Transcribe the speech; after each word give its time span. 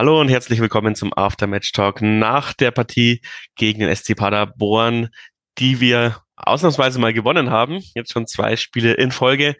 Hallo 0.00 0.18
und 0.18 0.30
herzlich 0.30 0.60
willkommen 0.60 0.94
zum 0.94 1.12
Aftermatch 1.14 1.72
Talk 1.72 2.00
nach 2.00 2.54
der 2.54 2.70
Partie 2.70 3.20
gegen 3.54 3.80
den 3.80 3.94
SC 3.94 4.16
Paderborn, 4.16 5.10
die 5.58 5.78
wir 5.78 6.16
ausnahmsweise 6.36 6.98
mal 6.98 7.12
gewonnen 7.12 7.50
haben. 7.50 7.82
Jetzt 7.94 8.10
schon 8.10 8.26
zwei 8.26 8.56
Spiele 8.56 8.94
in 8.94 9.10
Folge. 9.10 9.56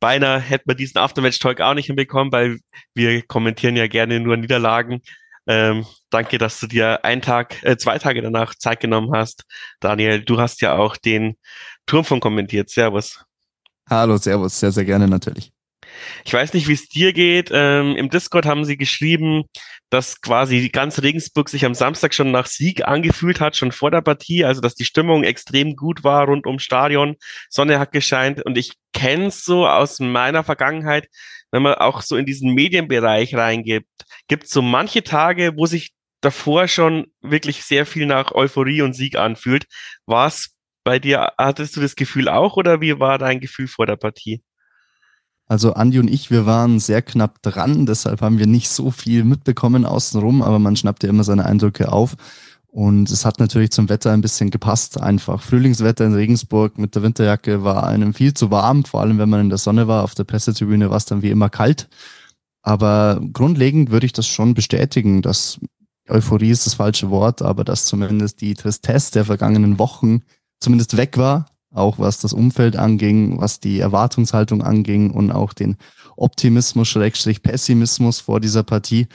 Beinahe 0.00 0.40
hätten 0.40 0.68
wir 0.68 0.74
diesen 0.74 0.98
Aftermatch 0.98 1.38
Talk 1.38 1.60
auch 1.60 1.74
nicht 1.74 1.86
hinbekommen, 1.86 2.32
weil 2.32 2.58
wir 2.94 3.22
kommentieren 3.22 3.76
ja 3.76 3.86
gerne 3.86 4.18
nur 4.18 4.36
Niederlagen. 4.36 5.02
Ähm, 5.46 5.86
danke, 6.10 6.38
dass 6.38 6.58
du 6.58 6.66
dir 6.66 7.04
einen 7.04 7.22
Tag, 7.22 7.62
äh, 7.62 7.76
zwei 7.76 7.96
Tage 8.00 8.22
danach 8.22 8.56
Zeit 8.56 8.80
genommen 8.80 9.12
hast. 9.14 9.44
Daniel, 9.78 10.20
du 10.20 10.40
hast 10.40 10.62
ja 10.62 10.76
auch 10.76 10.96
den 10.96 11.36
Turmfunk 11.86 12.24
kommentiert. 12.24 12.70
Servus. 12.70 13.24
Hallo, 13.88 14.16
Servus. 14.16 14.58
Sehr, 14.58 14.72
sehr 14.72 14.84
gerne 14.84 15.06
natürlich. 15.06 15.52
Ich 16.24 16.32
weiß 16.32 16.54
nicht, 16.54 16.68
wie 16.68 16.72
es 16.72 16.88
dir 16.88 17.12
geht. 17.12 17.50
Ähm, 17.52 17.96
Im 17.96 18.10
Discord 18.10 18.46
haben 18.46 18.64
sie 18.64 18.76
geschrieben, 18.76 19.44
dass 19.90 20.20
quasi 20.20 20.68
ganz 20.68 21.02
Regensburg 21.02 21.48
sich 21.48 21.64
am 21.64 21.74
Samstag 21.74 22.14
schon 22.14 22.30
nach 22.30 22.46
Sieg 22.46 22.86
angefühlt 22.86 23.40
hat, 23.40 23.56
schon 23.56 23.72
vor 23.72 23.90
der 23.90 24.00
Partie, 24.00 24.44
also 24.44 24.60
dass 24.60 24.74
die 24.74 24.84
Stimmung 24.84 25.24
extrem 25.24 25.76
gut 25.76 26.02
war 26.04 26.26
rund 26.26 26.46
ums 26.46 26.62
Stadion. 26.62 27.16
Sonne 27.48 27.78
hat 27.78 27.92
gescheint 27.92 28.44
und 28.44 28.58
ich 28.58 28.72
kenne 28.92 29.26
es 29.26 29.44
so 29.44 29.66
aus 29.66 30.00
meiner 30.00 30.42
Vergangenheit, 30.42 31.08
wenn 31.52 31.62
man 31.62 31.74
auch 31.74 32.02
so 32.02 32.16
in 32.16 32.26
diesen 32.26 32.52
Medienbereich 32.52 33.34
reingibt, 33.34 33.88
gibt 34.28 34.44
es 34.44 34.50
so 34.50 34.62
manche 34.62 35.02
Tage, 35.04 35.52
wo 35.56 35.66
sich 35.66 35.92
davor 36.20 36.66
schon 36.66 37.06
wirklich 37.20 37.62
sehr 37.62 37.86
viel 37.86 38.06
nach 38.06 38.32
Euphorie 38.32 38.82
und 38.82 38.94
Sieg 38.94 39.16
anfühlt. 39.16 39.66
War 40.06 40.26
es 40.26 40.56
bei 40.82 40.98
dir, 40.98 41.32
hattest 41.38 41.76
du 41.76 41.80
das 41.80 41.96
Gefühl 41.96 42.28
auch 42.28 42.56
oder 42.56 42.80
wie 42.80 42.98
war 42.98 43.18
dein 43.18 43.40
Gefühl 43.40 43.68
vor 43.68 43.86
der 43.86 43.96
Partie? 43.96 44.42
Also 45.48 45.74
Andi 45.74 46.00
und 46.00 46.10
ich, 46.10 46.30
wir 46.30 46.44
waren 46.44 46.80
sehr 46.80 47.02
knapp 47.02 47.40
dran, 47.42 47.86
deshalb 47.86 48.20
haben 48.20 48.38
wir 48.38 48.46
nicht 48.46 48.68
so 48.68 48.90
viel 48.90 49.22
mitbekommen 49.22 49.84
außenrum, 49.84 50.42
aber 50.42 50.58
man 50.58 50.74
schnappt 50.74 51.04
ja 51.04 51.08
immer 51.08 51.22
seine 51.22 51.44
Eindrücke 51.44 51.92
auf. 51.92 52.16
Und 52.66 53.10
es 53.10 53.24
hat 53.24 53.38
natürlich 53.38 53.70
zum 53.70 53.88
Wetter 53.88 54.12
ein 54.12 54.20
bisschen 54.20 54.50
gepasst, 54.50 55.00
einfach. 55.00 55.40
Frühlingswetter 55.40 56.04
in 56.04 56.12
Regensburg 56.12 56.76
mit 56.76 56.94
der 56.94 57.02
Winterjacke 57.02 57.64
war 57.64 57.86
einem 57.86 58.12
viel 58.12 58.34
zu 58.34 58.50
warm, 58.50 58.84
vor 58.84 59.00
allem 59.00 59.18
wenn 59.18 59.30
man 59.30 59.40
in 59.40 59.48
der 59.48 59.56
Sonne 59.56 59.88
war. 59.88 60.04
Auf 60.04 60.14
der 60.14 60.24
Pressetribüne 60.24 60.90
war 60.90 60.98
es 60.98 61.06
dann 61.06 61.22
wie 61.22 61.30
immer 61.30 61.48
kalt. 61.48 61.88
Aber 62.60 63.20
grundlegend 63.32 63.90
würde 63.92 64.04
ich 64.04 64.12
das 64.12 64.26
schon 64.26 64.52
bestätigen, 64.52 65.22
dass 65.22 65.58
Euphorie 66.08 66.50
ist 66.50 66.66
das 66.66 66.74
falsche 66.74 67.08
Wort, 67.08 67.40
aber 67.40 67.64
dass 67.64 67.86
zumindest 67.86 68.40
die 68.40 68.54
Tristesse 68.54 69.12
der 69.12 69.24
vergangenen 69.24 69.78
Wochen 69.78 70.22
zumindest 70.60 70.96
weg 70.96 71.16
war 71.16 71.46
auch 71.76 71.98
was 71.98 72.18
das 72.18 72.32
Umfeld 72.32 72.76
anging, 72.76 73.40
was 73.40 73.60
die 73.60 73.80
Erwartungshaltung 73.80 74.62
anging 74.62 75.10
und 75.10 75.30
auch 75.30 75.52
den 75.52 75.76
Optimismus, 76.16 76.88
Schrägstrich 76.88 77.42
Pessimismus 77.42 78.20
vor 78.20 78.40
dieser 78.40 78.62
Partie. 78.62 79.06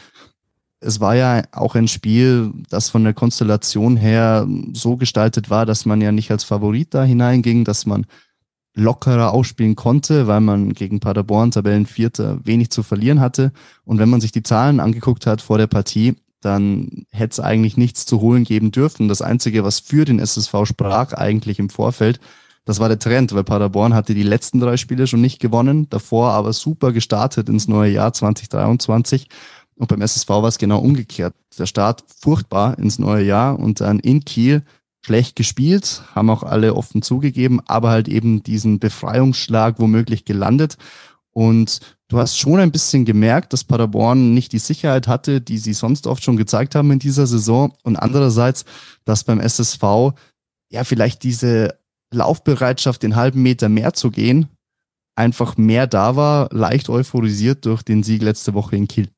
Es 0.79 0.99
war 0.99 1.15
ja 1.15 1.43
auch 1.51 1.75
ein 1.75 1.87
Spiel, 1.87 2.51
das 2.69 2.89
von 2.89 3.03
der 3.03 3.13
Konstellation 3.13 3.97
her 3.97 4.47
so 4.73 4.97
gestaltet 4.97 5.49
war, 5.49 5.65
dass 5.65 5.85
man 5.85 6.01
ja 6.01 6.11
nicht 6.11 6.31
als 6.31 6.43
Favorit 6.43 6.93
da 6.93 7.03
hineinging, 7.03 7.65
dass 7.65 7.85
man 7.85 8.05
lockerer 8.73 9.33
ausspielen 9.33 9.75
konnte, 9.75 10.27
weil 10.27 10.41
man 10.41 10.73
gegen 10.73 10.99
Paderborn 10.99 11.51
Tabellenvierter 11.51 12.39
wenig 12.45 12.69
zu 12.69 12.83
verlieren 12.83 13.19
hatte. 13.19 13.51
Und 13.83 13.99
wenn 13.99 14.09
man 14.09 14.21
sich 14.21 14.31
die 14.31 14.43
Zahlen 14.43 14.79
angeguckt 14.79 15.27
hat 15.27 15.41
vor 15.41 15.57
der 15.57 15.67
Partie, 15.67 16.15
dann 16.41 17.05
hätte 17.11 17.33
es 17.33 17.39
eigentlich 17.39 17.77
nichts 17.77 18.05
zu 18.05 18.21
holen 18.21 18.43
geben 18.43 18.71
dürfen. 18.71 19.07
Das 19.07 19.21
Einzige, 19.21 19.63
was 19.63 19.79
für 19.79 20.05
den 20.05 20.19
SSV 20.19 20.65
sprach, 20.65 21.13
eigentlich 21.13 21.59
im 21.59 21.69
Vorfeld, 21.69 22.19
das 22.65 22.79
war 22.79 22.89
der 22.89 22.99
Trend, 22.99 23.33
weil 23.33 23.43
Paderborn 23.43 23.93
hatte 23.93 24.13
die 24.13 24.23
letzten 24.23 24.59
drei 24.59 24.77
Spiele 24.77 25.07
schon 25.07 25.21
nicht 25.21 25.39
gewonnen, 25.39 25.89
davor 25.89 26.31
aber 26.31 26.53
super 26.53 26.91
gestartet 26.91 27.49
ins 27.49 27.67
neue 27.67 27.91
Jahr 27.91 28.13
2023. 28.13 29.27
Und 29.75 29.87
beim 29.87 30.01
SSV 30.01 30.29
war 30.29 30.45
es 30.45 30.59
genau 30.59 30.79
umgekehrt. 30.79 31.33
Der 31.57 31.65
Start 31.65 32.03
furchtbar 32.19 32.77
ins 32.77 32.99
neue 32.99 33.25
Jahr 33.25 33.57
und 33.57 33.81
dann 33.81 33.99
in 33.99 34.23
Kiel 34.23 34.63
schlecht 35.03 35.35
gespielt, 35.35 36.03
haben 36.13 36.29
auch 36.29 36.43
alle 36.43 36.75
offen 36.75 37.01
zugegeben, 37.01 37.59
aber 37.65 37.89
halt 37.89 38.07
eben 38.07 38.43
diesen 38.43 38.77
Befreiungsschlag 38.77 39.79
womöglich 39.79 40.25
gelandet. 40.25 40.77
Und 41.31 41.79
du 42.09 42.19
hast 42.19 42.37
schon 42.37 42.59
ein 42.59 42.71
bisschen 42.71 43.05
gemerkt, 43.05 43.53
dass 43.53 43.63
Paderborn 43.63 44.35
nicht 44.35 44.51
die 44.51 44.59
Sicherheit 44.59 45.07
hatte, 45.07 45.41
die 45.41 45.57
sie 45.57 45.73
sonst 45.73 46.05
oft 46.05 46.23
schon 46.23 46.37
gezeigt 46.37 46.75
haben 46.75 46.91
in 46.91 46.99
dieser 46.99 47.25
Saison. 47.25 47.73
Und 47.83 47.95
andererseits, 47.95 48.65
dass 49.05 49.23
beim 49.23 49.39
SSV 49.39 50.13
ja 50.69 50.83
vielleicht 50.83 51.23
diese 51.23 51.80
Laufbereitschaft, 52.11 53.03
den 53.03 53.15
halben 53.15 53.41
Meter 53.41 53.69
mehr 53.69 53.93
zu 53.93 54.11
gehen, 54.11 54.49
einfach 55.15 55.57
mehr 55.57 55.87
da 55.87 56.15
war, 56.15 56.49
leicht 56.51 56.89
euphorisiert 56.89 57.65
durch 57.65 57.83
den 57.83 58.03
Sieg 58.03 58.21
letzte 58.21 58.53
Woche 58.53 58.75
in 58.75 58.87
Kiel. 58.87 59.09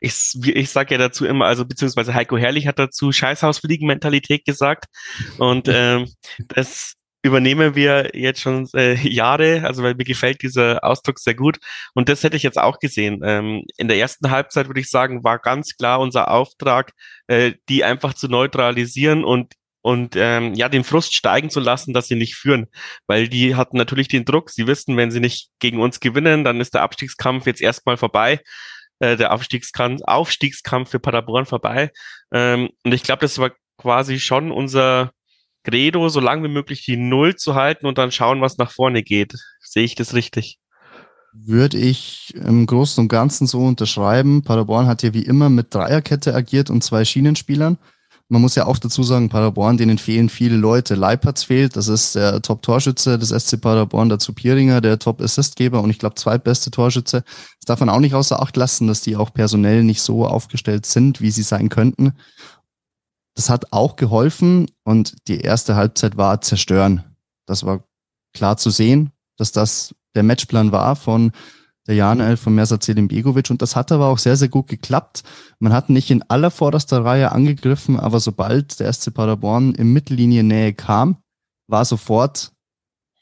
Ich, 0.00 0.34
ich 0.42 0.70
sage 0.70 0.94
ja 0.94 0.98
dazu 0.98 1.24
immer, 1.24 1.46
also 1.46 1.64
beziehungsweise 1.64 2.12
Heiko 2.12 2.36
Herrlich 2.36 2.66
hat 2.66 2.78
dazu 2.78 3.10
Scheißhausfliegen-Mentalität 3.10 4.44
gesagt. 4.44 4.84
Und 5.38 5.66
ähm, 5.68 6.10
das 6.48 6.94
übernehmen 7.22 7.74
wir 7.74 8.10
jetzt 8.12 8.40
schon 8.40 8.68
äh, 8.74 8.94
Jahre, 9.08 9.62
also 9.64 9.82
weil 9.82 9.94
mir 9.94 10.04
gefällt 10.04 10.42
dieser 10.42 10.84
Ausdruck 10.84 11.18
sehr 11.18 11.34
gut. 11.34 11.56
Und 11.94 12.10
das 12.10 12.22
hätte 12.22 12.36
ich 12.36 12.42
jetzt 12.42 12.58
auch 12.58 12.78
gesehen. 12.78 13.22
Ähm, 13.24 13.64
in 13.78 13.88
der 13.88 13.96
ersten 13.96 14.30
Halbzeit 14.30 14.66
würde 14.68 14.80
ich 14.80 14.90
sagen, 14.90 15.24
war 15.24 15.38
ganz 15.38 15.74
klar 15.76 16.00
unser 16.00 16.30
Auftrag, 16.30 16.92
äh, 17.26 17.52
die 17.70 17.82
einfach 17.82 18.12
zu 18.12 18.28
neutralisieren 18.28 19.24
und 19.24 19.54
und 19.84 20.16
ähm, 20.16 20.54
ja, 20.54 20.70
den 20.70 20.82
Frust 20.82 21.14
steigen 21.14 21.50
zu 21.50 21.60
lassen, 21.60 21.92
dass 21.92 22.08
sie 22.08 22.14
nicht 22.14 22.36
führen, 22.36 22.68
weil 23.06 23.28
die 23.28 23.54
hatten 23.54 23.76
natürlich 23.76 24.08
den 24.08 24.24
Druck. 24.24 24.48
Sie 24.48 24.66
wissen, 24.66 24.96
wenn 24.96 25.10
sie 25.10 25.20
nicht 25.20 25.50
gegen 25.58 25.78
uns 25.78 26.00
gewinnen, 26.00 26.42
dann 26.42 26.58
ist 26.58 26.72
der 26.72 26.80
Abstiegskampf 26.80 27.44
jetzt 27.44 27.60
erstmal 27.60 27.98
vorbei, 27.98 28.40
äh, 29.00 29.18
der 29.18 29.34
Aufstiegskampf, 29.34 30.00
Aufstiegskampf 30.06 30.88
für 30.88 31.00
Paderborn 31.00 31.44
vorbei. 31.44 31.90
Ähm, 32.32 32.70
und 32.82 32.94
ich 32.94 33.02
glaube, 33.02 33.20
das 33.20 33.38
war 33.38 33.50
quasi 33.76 34.20
schon 34.20 34.52
unser 34.52 35.12
Credo, 35.64 36.08
so 36.08 36.20
lange 36.20 36.44
wie 36.44 36.52
möglich 36.52 36.86
die 36.86 36.96
Null 36.96 37.36
zu 37.36 37.54
halten 37.54 37.84
und 37.84 37.98
dann 37.98 38.10
schauen, 38.10 38.40
was 38.40 38.56
nach 38.56 38.70
vorne 38.70 39.02
geht. 39.02 39.34
Sehe 39.60 39.84
ich 39.84 39.94
das 39.94 40.14
richtig? 40.14 40.58
Würde 41.34 41.76
ich 41.76 42.32
im 42.36 42.64
Großen 42.64 43.02
und 43.02 43.08
Ganzen 43.08 43.46
so 43.46 43.60
unterschreiben. 43.60 44.44
Paderborn 44.44 44.86
hat 44.86 45.02
ja 45.02 45.12
wie 45.12 45.26
immer 45.26 45.50
mit 45.50 45.74
Dreierkette 45.74 46.34
agiert 46.34 46.70
und 46.70 46.82
zwei 46.82 47.04
Schienenspielern. 47.04 47.76
Man 48.28 48.40
muss 48.40 48.54
ja 48.54 48.66
auch 48.66 48.78
dazu 48.78 49.02
sagen, 49.02 49.28
Paderborn, 49.28 49.76
denen 49.76 49.98
fehlen 49.98 50.30
viele 50.30 50.56
Leute. 50.56 50.94
Leipertz 50.94 51.42
fehlt, 51.42 51.76
das 51.76 51.88
ist 51.88 52.14
der 52.14 52.40
Top-Torschütze 52.40 53.18
des 53.18 53.28
SC 53.28 53.60
Paderborn, 53.60 54.08
dazu 54.08 54.32
Pieringer, 54.32 54.80
der 54.80 54.98
Top-Assistgeber 54.98 55.82
und 55.82 55.90
ich 55.90 55.98
glaube 55.98 56.14
zweitbeste 56.14 56.70
Torschütze. 56.70 57.22
Das 57.60 57.66
darf 57.66 57.80
man 57.80 57.90
auch 57.90 58.00
nicht 58.00 58.14
außer 58.14 58.40
Acht 58.40 58.56
lassen, 58.56 58.86
dass 58.86 59.02
die 59.02 59.16
auch 59.16 59.34
personell 59.34 59.84
nicht 59.84 60.00
so 60.00 60.26
aufgestellt 60.26 60.86
sind, 60.86 61.20
wie 61.20 61.30
sie 61.30 61.42
sein 61.42 61.68
könnten. 61.68 62.14
Das 63.34 63.50
hat 63.50 63.72
auch 63.72 63.96
geholfen 63.96 64.70
und 64.84 65.28
die 65.28 65.40
erste 65.40 65.76
Halbzeit 65.76 66.16
war 66.16 66.40
zerstören. 66.40 67.04
Das 67.46 67.64
war 67.64 67.84
klar 68.32 68.56
zu 68.56 68.70
sehen, 68.70 69.10
dass 69.36 69.52
das 69.52 69.94
der 70.14 70.22
Matchplan 70.22 70.72
war 70.72 70.96
von 70.96 71.32
der 71.86 71.94
Janel 71.94 72.36
von 72.36 72.54
Mersa 72.54 72.76
Begovic 72.76 73.50
und 73.50 73.62
das 73.62 73.76
hat 73.76 73.92
aber 73.92 74.06
auch 74.06 74.18
sehr, 74.18 74.36
sehr 74.36 74.48
gut 74.48 74.68
geklappt. 74.68 75.22
Man 75.58 75.72
hat 75.72 75.90
nicht 75.90 76.10
in 76.10 76.22
aller 76.28 76.50
vorderster 76.50 77.04
Reihe 77.04 77.32
angegriffen, 77.32 77.98
aber 77.98 78.20
sobald 78.20 78.80
der 78.80 78.92
SC 78.92 79.12
Paderborn 79.12 79.74
im 79.74 79.92
Mittellinie-Nähe 79.92 80.72
kam, 80.72 81.18
war 81.66 81.84
sofort 81.84 82.52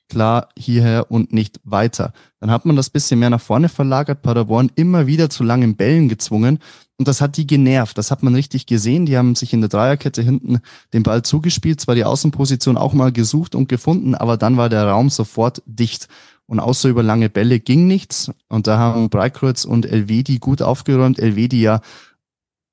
klar 0.09 0.49
hierher 0.59 1.11
und 1.11 1.33
nicht 1.33 1.59
weiter. 1.65 2.13
Dann 2.39 2.51
hat 2.51 2.67
man 2.67 2.77
das 2.77 2.91
bisschen 2.91 3.19
mehr 3.19 3.31
nach 3.31 3.41
vorne 3.41 3.69
verlagert, 3.69 4.21
Paderborn 4.21 4.71
immer 4.75 5.07
wieder 5.07 5.31
zu 5.31 5.43
langen 5.43 5.75
Bällen 5.75 6.09
gezwungen 6.09 6.59
und 6.99 7.09
das 7.09 7.21
hat 7.21 7.37
die 7.37 7.47
genervt. 7.47 7.97
Das 7.99 8.11
hat 8.11 8.23
man 8.23 8.35
richtig 8.35 8.67
gesehen. 8.67 9.07
Die 9.07 9.17
haben 9.17 9.35
sich 9.35 9.53
in 9.53 9.61
der 9.61 9.71
Dreierkette 9.71 10.23
hinten 10.23 10.61
den 10.93 11.03
Ball 11.03 11.23
zugespielt, 11.23 11.81
zwar 11.81 11.95
die 11.95 12.05
Außenposition 12.05 12.77
auch 12.77 12.93
mal 12.93 13.11
gesucht 13.11 13.55
und 13.55 13.69
gefunden, 13.69 14.15
aber 14.15 14.37
dann 14.37 14.57
war 14.57 14.69
der 14.69 14.87
Raum 14.87 15.11
sofort 15.11 15.63
dicht. 15.67 16.09
Und 16.53 16.61
außer 16.61 16.91
über 16.91 17.03
lange 17.03 17.31
Bälle 17.31 17.61
ging 17.61 17.87
nichts. 17.87 18.31
Und 18.47 18.67
da 18.67 18.77
haben 18.77 19.09
Breitkreuz 19.09 19.65
und 19.65 19.87
Elvedi 19.87 20.37
gut 20.37 20.61
aufgeräumt. 20.61 21.19
Elvedi 21.19 21.63
ja 21.63 21.81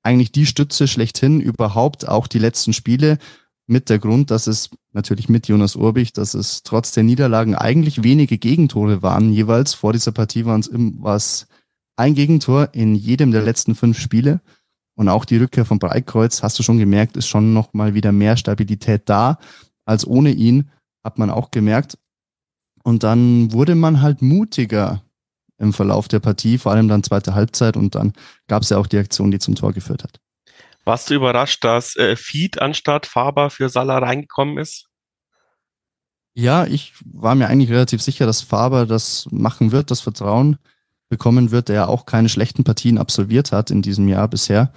eigentlich 0.02 0.32
die 0.32 0.44
Stütze 0.44 0.86
schlechthin 0.86 1.40
überhaupt, 1.40 2.06
auch 2.06 2.26
die 2.26 2.40
letzten 2.40 2.74
Spiele. 2.74 3.16
Mit 3.66 3.88
der 3.88 3.98
Grund, 3.98 4.30
dass 4.30 4.48
es 4.48 4.68
natürlich 4.92 5.30
mit 5.30 5.48
Jonas 5.48 5.76
Urbich, 5.76 6.12
dass 6.12 6.34
es 6.34 6.62
trotz 6.62 6.92
der 6.92 7.04
Niederlagen 7.04 7.54
eigentlich 7.54 8.02
wenige 8.04 8.36
Gegentore 8.36 9.00
waren 9.00 9.32
jeweils. 9.32 9.72
Vor 9.72 9.94
dieser 9.94 10.12
Partie 10.12 10.44
waren 10.44 10.60
es 10.60 10.68
was 10.74 11.46
ein 11.96 12.14
Gegentor 12.14 12.68
in 12.72 12.94
jedem 12.94 13.30
der 13.30 13.40
letzten 13.40 13.74
fünf 13.74 13.98
Spiele. 13.98 14.42
Und 14.94 15.08
auch 15.08 15.24
die 15.24 15.38
Rückkehr 15.38 15.64
von 15.64 15.78
Breitkreuz, 15.78 16.42
hast 16.42 16.58
du 16.58 16.62
schon 16.62 16.76
gemerkt, 16.76 17.16
ist 17.16 17.28
schon 17.28 17.54
noch 17.54 17.72
mal 17.72 17.94
wieder 17.94 18.12
mehr 18.12 18.36
Stabilität 18.36 19.04
da 19.06 19.38
als 19.86 20.06
ohne 20.06 20.32
ihn, 20.32 20.68
hat 21.02 21.16
man 21.16 21.30
auch 21.30 21.50
gemerkt. 21.50 21.96
Und 22.82 23.02
dann 23.02 23.52
wurde 23.52 23.74
man 23.74 24.00
halt 24.00 24.22
mutiger 24.22 25.02
im 25.58 25.72
Verlauf 25.72 26.08
der 26.08 26.20
Partie, 26.20 26.58
vor 26.58 26.72
allem 26.72 26.88
dann 26.88 27.02
zweite 27.02 27.34
Halbzeit 27.34 27.76
und 27.76 27.94
dann 27.94 28.14
gab 28.48 28.62
es 28.62 28.70
ja 28.70 28.78
auch 28.78 28.86
die 28.86 28.98
Aktion, 28.98 29.30
die 29.30 29.38
zum 29.38 29.54
Tor 29.54 29.72
geführt 29.72 30.02
hat. 30.02 30.18
Warst 30.84 31.10
du 31.10 31.14
überrascht, 31.14 31.62
dass 31.62 31.94
äh, 31.96 32.16
Feed 32.16 32.60
anstatt 32.60 33.06
Faber 33.06 33.50
für 33.50 33.68
Salah 33.68 33.98
reingekommen 33.98 34.56
ist? 34.58 34.86
Ja, 36.32 36.64
ich 36.64 36.94
war 37.04 37.34
mir 37.34 37.48
eigentlich 37.48 37.70
relativ 37.70 38.00
sicher, 38.00 38.24
dass 38.24 38.40
Faber 38.40 38.86
das 38.86 39.28
machen 39.30 39.72
wird, 39.72 39.90
das 39.90 40.00
Vertrauen 40.00 40.58
bekommen 41.10 41.50
wird, 41.50 41.68
der 41.68 41.74
ja 41.74 41.86
auch 41.88 42.06
keine 42.06 42.28
schlechten 42.28 42.64
Partien 42.64 42.96
absolviert 42.96 43.52
hat 43.52 43.70
in 43.70 43.82
diesem 43.82 44.08
Jahr 44.08 44.28
bisher. 44.28 44.72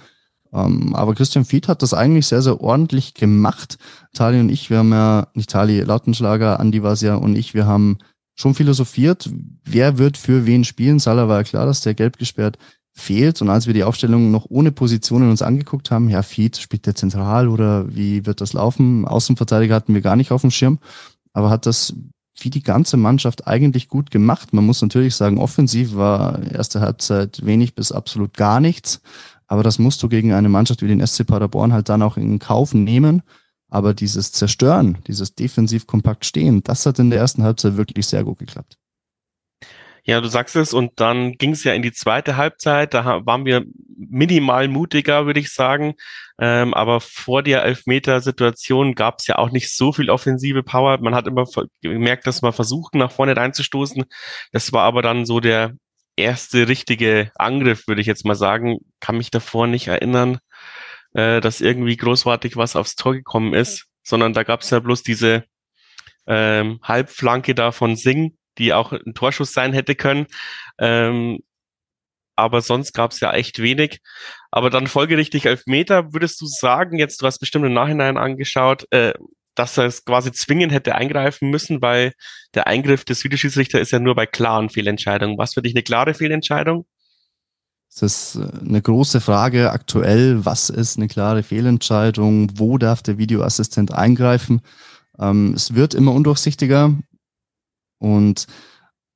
Ähm, 0.54 0.94
aber 0.94 1.14
Christian 1.14 1.44
Fied 1.44 1.68
hat 1.68 1.82
das 1.82 1.92
eigentlich 1.92 2.26
sehr, 2.26 2.42
sehr 2.42 2.60
ordentlich 2.60 3.14
gemacht. 3.14 3.78
Tali 4.14 4.38
und 4.40 4.48
ich, 4.48 4.70
wir 4.70 4.78
haben 4.78 4.92
ja, 4.92 5.26
nicht 5.34 5.50
Tali, 5.50 5.80
Lautenschlager, 5.80 6.60
Andi 6.60 6.80
ja 7.00 7.16
und 7.16 7.36
ich, 7.36 7.54
wir 7.54 7.66
haben 7.66 7.98
schon 8.36 8.54
philosophiert, 8.54 9.30
wer 9.64 9.98
wird 9.98 10.16
für 10.16 10.46
wen 10.46 10.64
spielen. 10.64 10.98
Salah 10.98 11.28
war 11.28 11.38
ja 11.38 11.44
klar, 11.44 11.66
dass 11.66 11.80
der 11.80 11.94
gelb 11.94 12.18
gesperrt 12.18 12.58
fehlt. 12.92 13.42
Und 13.42 13.50
als 13.50 13.66
wir 13.66 13.74
die 13.74 13.84
Aufstellung 13.84 14.30
noch 14.30 14.46
ohne 14.48 14.70
Positionen 14.70 15.30
uns 15.30 15.42
angeguckt 15.42 15.90
haben, 15.90 16.08
ja, 16.08 16.22
Fied 16.22 16.56
spielt 16.56 16.86
der 16.86 16.94
zentral 16.94 17.48
oder 17.48 17.92
wie 17.94 18.24
wird 18.24 18.40
das 18.40 18.52
laufen? 18.52 19.06
Außenverteidiger 19.06 19.74
hatten 19.74 19.94
wir 19.94 20.00
gar 20.00 20.16
nicht 20.16 20.30
auf 20.30 20.42
dem 20.42 20.52
Schirm, 20.52 20.78
aber 21.32 21.50
hat 21.50 21.66
das 21.66 21.94
wie 22.40 22.50
die 22.50 22.62
ganze 22.62 22.96
Mannschaft 22.96 23.46
eigentlich 23.46 23.88
gut 23.88 24.10
gemacht. 24.10 24.52
Man 24.52 24.66
muss 24.66 24.82
natürlich 24.82 25.14
sagen, 25.14 25.38
offensiv 25.38 25.94
war 25.94 26.42
erste 26.42 26.80
Halbzeit 26.80 27.44
wenig 27.44 27.74
bis 27.74 27.92
absolut 27.92 28.34
gar 28.34 28.60
nichts. 28.60 29.00
Aber 29.46 29.62
das 29.62 29.78
musst 29.78 30.02
du 30.02 30.08
gegen 30.08 30.32
eine 30.32 30.48
Mannschaft 30.48 30.82
wie 30.82 30.88
den 30.88 31.06
SC 31.06 31.26
Paderborn 31.26 31.72
halt 31.72 31.88
dann 31.88 32.02
auch 32.02 32.16
in 32.16 32.38
Kauf 32.38 32.74
nehmen. 32.74 33.22
Aber 33.68 33.94
dieses 33.94 34.32
Zerstören, 34.32 34.98
dieses 35.06 35.34
defensiv 35.34 35.86
kompakt 35.86 36.24
stehen, 36.24 36.62
das 36.62 36.86
hat 36.86 36.98
in 36.98 37.10
der 37.10 37.18
ersten 37.18 37.42
Halbzeit 37.42 37.76
wirklich 37.76 38.06
sehr 38.06 38.24
gut 38.24 38.38
geklappt. 38.38 38.78
Ja, 40.06 40.20
du 40.20 40.28
sagst 40.28 40.54
es 40.54 40.74
und 40.74 41.00
dann 41.00 41.32
ging 41.32 41.52
es 41.52 41.64
ja 41.64 41.72
in 41.72 41.80
die 41.80 41.92
zweite 41.92 42.36
Halbzeit. 42.36 42.92
Da 42.92 43.24
waren 43.24 43.46
wir 43.46 43.64
minimal 43.96 44.68
mutiger, 44.68 45.24
würde 45.24 45.40
ich 45.40 45.52
sagen. 45.52 45.94
Ähm, 46.38 46.74
aber 46.74 47.00
vor 47.00 47.42
der 47.42 47.64
Elfmeter-Situation 47.64 48.94
gab 48.96 49.20
es 49.20 49.26
ja 49.28 49.38
auch 49.38 49.50
nicht 49.50 49.74
so 49.74 49.92
viel 49.92 50.10
offensive 50.10 50.62
Power. 50.62 50.98
Man 51.00 51.14
hat 51.14 51.26
immer 51.26 51.46
gemerkt, 51.80 52.26
dass 52.26 52.42
man 52.42 52.52
versucht, 52.52 52.94
nach 52.94 53.12
vorne 53.12 53.34
reinzustoßen. 53.36 54.04
Das 54.52 54.72
war 54.74 54.82
aber 54.82 55.00
dann 55.00 55.24
so 55.24 55.40
der 55.40 55.72
erste 56.16 56.68
richtige 56.68 57.30
Angriff, 57.36 57.86
würde 57.88 58.00
ich 58.00 58.06
jetzt 58.06 58.24
mal 58.24 58.34
sagen. 58.34 58.78
Kann 59.00 59.18
mich 59.18 59.30
davor 59.30 59.66
nicht 59.66 59.88
erinnern, 59.88 60.38
äh, 61.14 61.40
dass 61.40 61.60
irgendwie 61.60 61.96
großartig 61.96 62.56
was 62.56 62.76
aufs 62.76 62.96
Tor 62.96 63.14
gekommen 63.14 63.54
ist, 63.54 63.86
sondern 64.02 64.32
da 64.32 64.42
gab 64.42 64.60
es 64.60 64.70
ja 64.70 64.80
bloß 64.80 65.02
diese 65.02 65.44
ähm, 66.26 66.80
Halbflanke 66.82 67.54
da 67.54 67.72
von 67.72 67.96
Singh, 67.96 68.34
die 68.58 68.72
auch 68.72 68.92
ein 68.92 69.14
Torschuss 69.14 69.52
sein 69.52 69.72
hätte 69.72 69.94
können. 69.94 70.26
Ähm, 70.78 71.40
aber 72.36 72.62
sonst 72.62 72.92
gab 72.92 73.12
es 73.12 73.20
ja 73.20 73.32
echt 73.32 73.60
wenig. 73.60 74.00
Aber 74.50 74.70
dann 74.70 74.86
folgerichtig 74.86 75.46
elf 75.46 75.66
Meter, 75.66 76.12
würdest 76.12 76.40
du 76.40 76.46
sagen, 76.46 76.98
jetzt 76.98 77.22
du 77.22 77.26
hast 77.26 77.38
bestimmt 77.38 77.64
im 77.64 77.72
Nachhinein 77.72 78.16
angeschaut, 78.16 78.86
äh, 78.90 79.14
dass 79.54 79.78
er 79.78 79.86
es 79.86 80.04
quasi 80.04 80.32
zwingend 80.32 80.72
hätte 80.72 80.94
eingreifen 80.94 81.50
müssen, 81.50 81.80
weil 81.82 82.12
der 82.54 82.66
Eingriff 82.66 83.04
des 83.04 83.24
Videoschiedsrichter 83.24 83.80
ist 83.80 83.92
ja 83.92 83.98
nur 83.98 84.14
bei 84.14 84.26
klaren 84.26 84.70
Fehlentscheidungen. 84.70 85.38
Was 85.38 85.54
für 85.54 85.62
dich 85.62 85.74
eine 85.74 85.82
klare 85.82 86.14
Fehlentscheidung? 86.14 86.86
Das 87.92 88.02
ist 88.02 88.36
äh, 88.36 88.66
eine 88.66 88.82
große 88.82 89.20
Frage 89.20 89.70
aktuell. 89.70 90.44
Was 90.44 90.70
ist 90.70 90.96
eine 90.96 91.08
klare 91.08 91.42
Fehlentscheidung? 91.42 92.50
Wo 92.56 92.78
darf 92.78 93.02
der 93.02 93.18
Videoassistent 93.18 93.92
eingreifen? 93.92 94.62
Ähm, 95.18 95.54
es 95.54 95.74
wird 95.74 95.94
immer 95.94 96.12
undurchsichtiger. 96.12 96.92
Und 97.98 98.46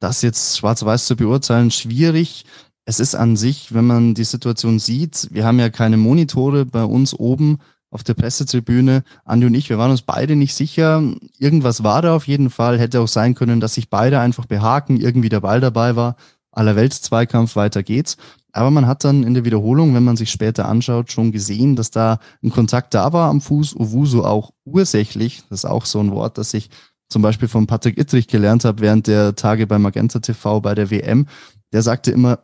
das 0.01 0.23
jetzt 0.23 0.59
schwarz-weiß 0.59 1.07
zu 1.07 1.17
beurteilen, 1.17 1.73
schwierig. 1.73 2.45
Es 2.85 3.01
ist 3.01 3.17
an 3.17 3.37
sich, 3.37 3.75
wenn 3.75 3.85
man 3.85 4.15
die 4.15 4.25
Situation 4.25 4.79
sieht, 4.79 5.29
wir 5.33 5.45
haben 5.45 5.59
ja 5.59 5.69
keine 5.71 5.97
Monitore 5.97 6.65
bei 6.65 6.85
uns 6.85 7.13
oben 7.13 7.59
auf 7.91 8.05
der 8.05 8.15
Pressetribüne. 8.15 9.03
Andi 9.25 9.47
und 9.47 9.55
ich, 9.55 9.71
wir 9.71 9.79
waren 9.79 9.91
uns 9.91 10.03
beide 10.03 10.37
nicht 10.37 10.55
sicher. 10.55 11.03
Irgendwas 11.39 11.83
war 11.83 12.03
da 12.03 12.15
auf 12.15 12.27
jeden 12.27 12.51
Fall. 12.51 12.79
Hätte 12.79 13.01
auch 13.01 13.09
sein 13.09 13.35
können, 13.35 13.61
dass 13.61 13.75
sich 13.75 13.89
beide 13.89 14.21
einfach 14.21 14.47
behaken, 14.47 15.01
irgendwie 15.01 15.29
der 15.29 15.41
Ball 15.41 15.61
dabei 15.61 15.97
war. 15.97 16.17
Allerwelts-Zweikampf, 16.53 17.57
weiter 17.57 17.83
geht's. 17.83 18.17
Aber 18.53 18.71
man 18.71 18.87
hat 18.87 19.05
dann 19.05 19.23
in 19.23 19.35
der 19.35 19.45
Wiederholung, 19.45 19.95
wenn 19.95 20.05
man 20.05 20.17
sich 20.17 20.31
später 20.31 20.69
anschaut, 20.69 21.13
schon 21.13 21.33
gesehen, 21.33 21.77
dass 21.77 21.91
da 21.91 22.19
ein 22.43 22.51
Kontakt 22.51 22.95
da 22.95 23.13
war 23.13 23.31
am 23.31 23.41
Fuß. 23.41 23.77
Owusu 23.77 24.25
auch 24.25 24.53
ursächlich. 24.65 25.43
Das 25.49 25.61
ist 25.61 25.65
auch 25.65 25.85
so 25.85 26.01
ein 26.01 26.11
Wort, 26.11 26.39
das 26.39 26.55
ich 26.55 26.71
zum 27.09 27.23
Beispiel 27.23 27.49
von 27.49 27.67
Patrick 27.67 27.99
Ittrich 27.99 28.29
gelernt 28.29 28.65
habe 28.65 28.81
während 28.81 29.07
der 29.07 29.35
Tage 29.35 29.67
bei 29.67 29.79
Magenta 29.79 30.19
TV 30.19 30.61
bei 30.61 30.75
der 30.75 30.91
WM. 30.91 31.27
Der 31.73 31.83
sagte 31.83 32.11
immer, 32.11 32.41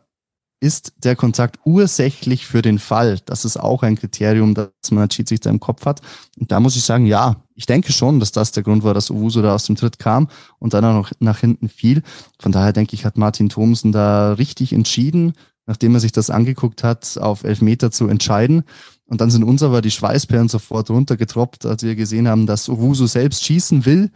ist 0.65 0.93
der 1.03 1.15
Kontakt 1.15 1.59
ursächlich 1.63 2.47
für 2.47 2.63
den 2.63 2.79
Fall? 2.79 3.19
Das 3.27 3.45
ist 3.45 3.55
auch 3.55 3.83
ein 3.83 3.95
Kriterium, 3.95 4.55
das 4.55 4.71
man 4.89 5.03
als 5.03 5.13
Schiedsrichter 5.13 5.51
im 5.51 5.59
Kopf 5.59 5.85
hat. 5.85 6.01
Und 6.39 6.51
da 6.51 6.59
muss 6.59 6.75
ich 6.75 6.83
sagen, 6.83 7.05
ja, 7.05 7.35
ich 7.53 7.67
denke 7.67 7.93
schon, 7.93 8.19
dass 8.19 8.31
das 8.31 8.51
der 8.51 8.63
Grund 8.63 8.83
war, 8.83 8.95
dass 8.95 9.11
Owusu 9.11 9.43
da 9.43 9.53
aus 9.53 9.65
dem 9.65 9.75
Tritt 9.75 9.99
kam 9.99 10.27
und 10.57 10.73
dann 10.73 10.83
auch 10.83 10.93
noch 10.95 11.11
nach 11.19 11.37
hinten 11.37 11.69
fiel. 11.69 12.01
Von 12.39 12.51
daher 12.51 12.73
denke 12.73 12.95
ich, 12.95 13.05
hat 13.05 13.15
Martin 13.15 13.47
Thomsen 13.47 13.91
da 13.91 14.33
richtig 14.33 14.73
entschieden, 14.73 15.33
nachdem 15.67 15.93
er 15.93 15.99
sich 15.99 16.13
das 16.13 16.31
angeguckt 16.31 16.83
hat, 16.83 17.19
auf 17.19 17.43
elf 17.43 17.61
Meter 17.61 17.91
zu 17.91 18.07
entscheiden. 18.07 18.63
Und 19.05 19.21
dann 19.21 19.29
sind 19.29 19.43
uns 19.43 19.61
aber 19.61 19.83
die 19.83 19.91
Schweißperlen 19.91 20.49
sofort 20.49 20.89
runtergetroppt, 20.89 21.67
als 21.67 21.83
wir 21.83 21.95
gesehen 21.95 22.27
haben, 22.27 22.47
dass 22.47 22.69
Owusu 22.69 23.05
selbst 23.05 23.43
schießen 23.43 23.85
will 23.85 24.09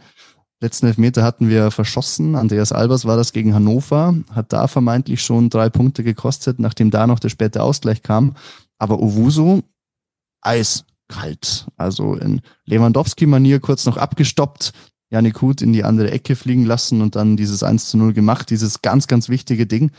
Letzten 0.62 0.86
Elfmeter 0.86 1.24
hatten 1.24 1.48
wir 1.48 1.70
verschossen. 1.70 2.36
Andreas 2.36 2.70
Albers 2.70 3.06
war 3.06 3.16
das 3.16 3.32
gegen 3.32 3.54
Hannover, 3.54 4.14
hat 4.30 4.52
da 4.52 4.68
vermeintlich 4.68 5.22
schon 5.22 5.48
drei 5.48 5.70
Punkte 5.70 6.04
gekostet, 6.04 6.58
nachdem 6.58 6.90
da 6.90 7.06
noch 7.06 7.18
der 7.18 7.30
späte 7.30 7.62
Ausgleich 7.62 8.02
kam. 8.02 8.36
Aber 8.78 9.00
Owusu, 9.00 9.62
eiskalt. 10.42 11.66
Also 11.76 12.14
in 12.14 12.42
Lewandowski-Manier 12.66 13.60
kurz 13.60 13.86
noch 13.86 13.96
abgestoppt, 13.96 14.72
Janik 15.08 15.40
Huth 15.40 15.62
in 15.62 15.72
die 15.72 15.82
andere 15.82 16.10
Ecke 16.10 16.36
fliegen 16.36 16.66
lassen 16.66 17.00
und 17.00 17.16
dann 17.16 17.38
dieses 17.38 17.62
1 17.62 17.88
zu 17.88 17.96
0 17.96 18.12
gemacht, 18.12 18.50
dieses 18.50 18.82
ganz, 18.82 19.06
ganz 19.06 19.30
wichtige 19.30 19.66
Ding. 19.66 19.90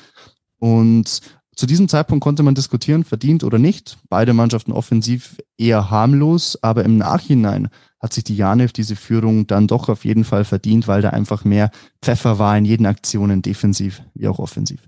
Und 0.59 1.21
zu 1.55 1.65
diesem 1.65 1.87
Zeitpunkt 1.89 2.23
konnte 2.23 2.43
man 2.43 2.55
diskutieren, 2.55 3.03
verdient 3.03 3.43
oder 3.43 3.59
nicht. 3.59 3.97
Beide 4.09 4.33
Mannschaften 4.33 4.71
offensiv 4.71 5.37
eher 5.57 5.89
harmlos, 5.91 6.57
aber 6.61 6.85
im 6.85 6.97
Nachhinein 6.97 7.69
hat 7.99 8.13
sich 8.13 8.23
die 8.23 8.35
Janev 8.35 8.71
diese 8.73 8.95
Führung 8.95 9.47
dann 9.47 9.67
doch 9.67 9.89
auf 9.89 10.05
jeden 10.05 10.23
Fall 10.23 10.43
verdient, 10.43 10.87
weil 10.87 11.01
da 11.01 11.11
einfach 11.11 11.43
mehr 11.43 11.69
Pfeffer 12.01 12.39
war 12.39 12.57
in 12.57 12.65
jeden 12.65 12.85
Aktionen, 12.85 13.41
defensiv 13.41 14.01
wie 14.15 14.27
auch 14.27 14.39
offensiv. 14.39 14.79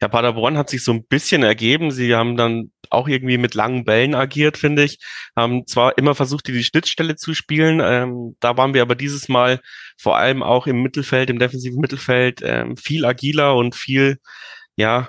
Ja, 0.00 0.08
Paderborn 0.08 0.58
hat 0.58 0.68
sich 0.68 0.82
so 0.82 0.92
ein 0.92 1.04
bisschen 1.04 1.44
ergeben. 1.44 1.92
Sie 1.92 2.14
haben 2.14 2.36
dann 2.36 2.72
auch 2.90 3.06
irgendwie 3.06 3.38
mit 3.38 3.54
langen 3.54 3.84
Bällen 3.84 4.16
agiert, 4.16 4.58
finde 4.58 4.82
ich. 4.82 4.98
Haben 5.36 5.64
zwar 5.66 5.96
immer 5.96 6.16
versucht, 6.16 6.48
die 6.48 6.64
Schnittstelle 6.64 7.14
zu 7.14 7.34
spielen. 7.34 7.80
Ähm, 7.80 8.36
da 8.40 8.56
waren 8.56 8.74
wir 8.74 8.82
aber 8.82 8.96
dieses 8.96 9.28
Mal 9.28 9.60
vor 9.96 10.16
allem 10.16 10.42
auch 10.42 10.66
im 10.66 10.82
Mittelfeld, 10.82 11.30
im 11.30 11.38
defensiven 11.38 11.80
Mittelfeld, 11.80 12.40
ähm, 12.42 12.76
viel 12.76 13.04
agiler 13.04 13.54
und 13.54 13.76
viel, 13.76 14.18
ja, 14.74 15.08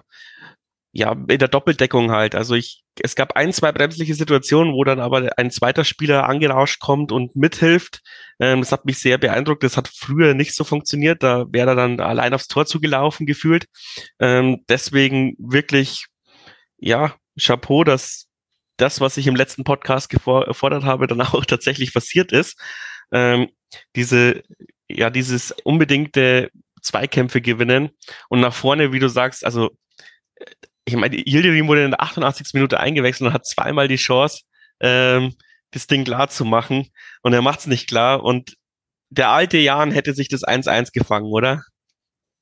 ja, 0.96 1.14
in 1.28 1.40
der 1.40 1.48
Doppeldeckung 1.48 2.12
halt. 2.12 2.36
Also 2.36 2.54
ich, 2.54 2.84
es 3.02 3.16
gab 3.16 3.36
ein, 3.36 3.52
zwei 3.52 3.72
bremsliche 3.72 4.14
Situationen, 4.14 4.74
wo 4.74 4.84
dann 4.84 5.00
aber 5.00 5.28
ein 5.38 5.50
zweiter 5.50 5.86
Spieler 5.86 6.30
angerauscht 6.30 6.80
kommt 6.80 7.12
und 7.12 7.36
mithilft. 7.36 8.02
Ähm, 8.40 8.62
das 8.62 8.72
hat 8.72 8.86
mich 8.86 9.00
sehr 9.00 9.18
beeindruckt. 9.18 9.64
Das 9.64 9.76
hat 9.76 9.88
früher 9.88 10.36
nicht 10.36 10.54
so 10.54 10.64
funktioniert. 10.64 11.24
Da 11.24 11.46
wäre 11.52 11.72
er 11.72 11.76
dann 11.76 12.00
allein 12.00 12.36
aufs 12.36 12.48
Tor 12.48 12.68
zugelaufen 12.68 13.26
gefühlt. 13.26 13.66
Ähm, 14.20 14.64
deswegen 14.70 15.36
wirklich, 15.40 16.06
ja, 16.78 17.16
Chapeau, 17.42 17.84
dass 17.84 18.28
das, 18.78 19.02
was 19.02 19.18
ich 19.18 19.26
im 19.26 19.36
letzten 19.36 19.64
Podcast 19.64 20.10
gefordert 20.10 20.84
habe, 20.84 21.08
dann 21.08 21.22
auch 21.22 21.46
tatsächlich 21.46 21.92
passiert 21.92 22.32
ist. 22.32 22.62
Ähm, 23.12 23.50
diese, 23.96 24.44
ja, 24.88 25.10
dieses 25.10 25.52
unbedingte 25.64 26.52
Zweikämpfe 26.84 27.42
gewinnen 27.42 27.90
und 28.30 28.42
nach 28.42 28.54
vorne, 28.54 28.92
wie 28.92 29.00
du 29.00 29.10
sagst, 29.10 29.44
also 29.44 29.72
ich 30.86 30.96
meine, 30.96 31.16
Yildirim 31.16 31.68
wurde 31.68 31.86
in 31.86 31.92
der 31.92 32.02
88. 32.02 32.54
Minute 32.54 32.80
eingewechselt 32.80 33.28
und 33.28 33.34
hat 33.34 33.46
zweimal 33.46 33.88
die 33.88 33.96
Chance, 33.96 34.42
ähm, 34.80 35.34
das 35.72 35.88
Ding 35.88 36.04
klar 36.04 36.30
zu 36.30 36.46
machen. 36.46 36.90
Und 37.22 37.34
er 37.34 37.42
macht 37.42 37.62
es 37.62 37.68
nicht 37.68 37.88
klar. 37.88 38.24
Und 38.24 38.56
der 39.10 39.30
alte 39.30 39.58
Jan 39.58 39.92
hätte 39.92 40.14
sich 40.14 40.28
das 40.28 40.44
1-1 40.44 40.92
gefangen, 40.92 41.32
oder? 41.32 41.64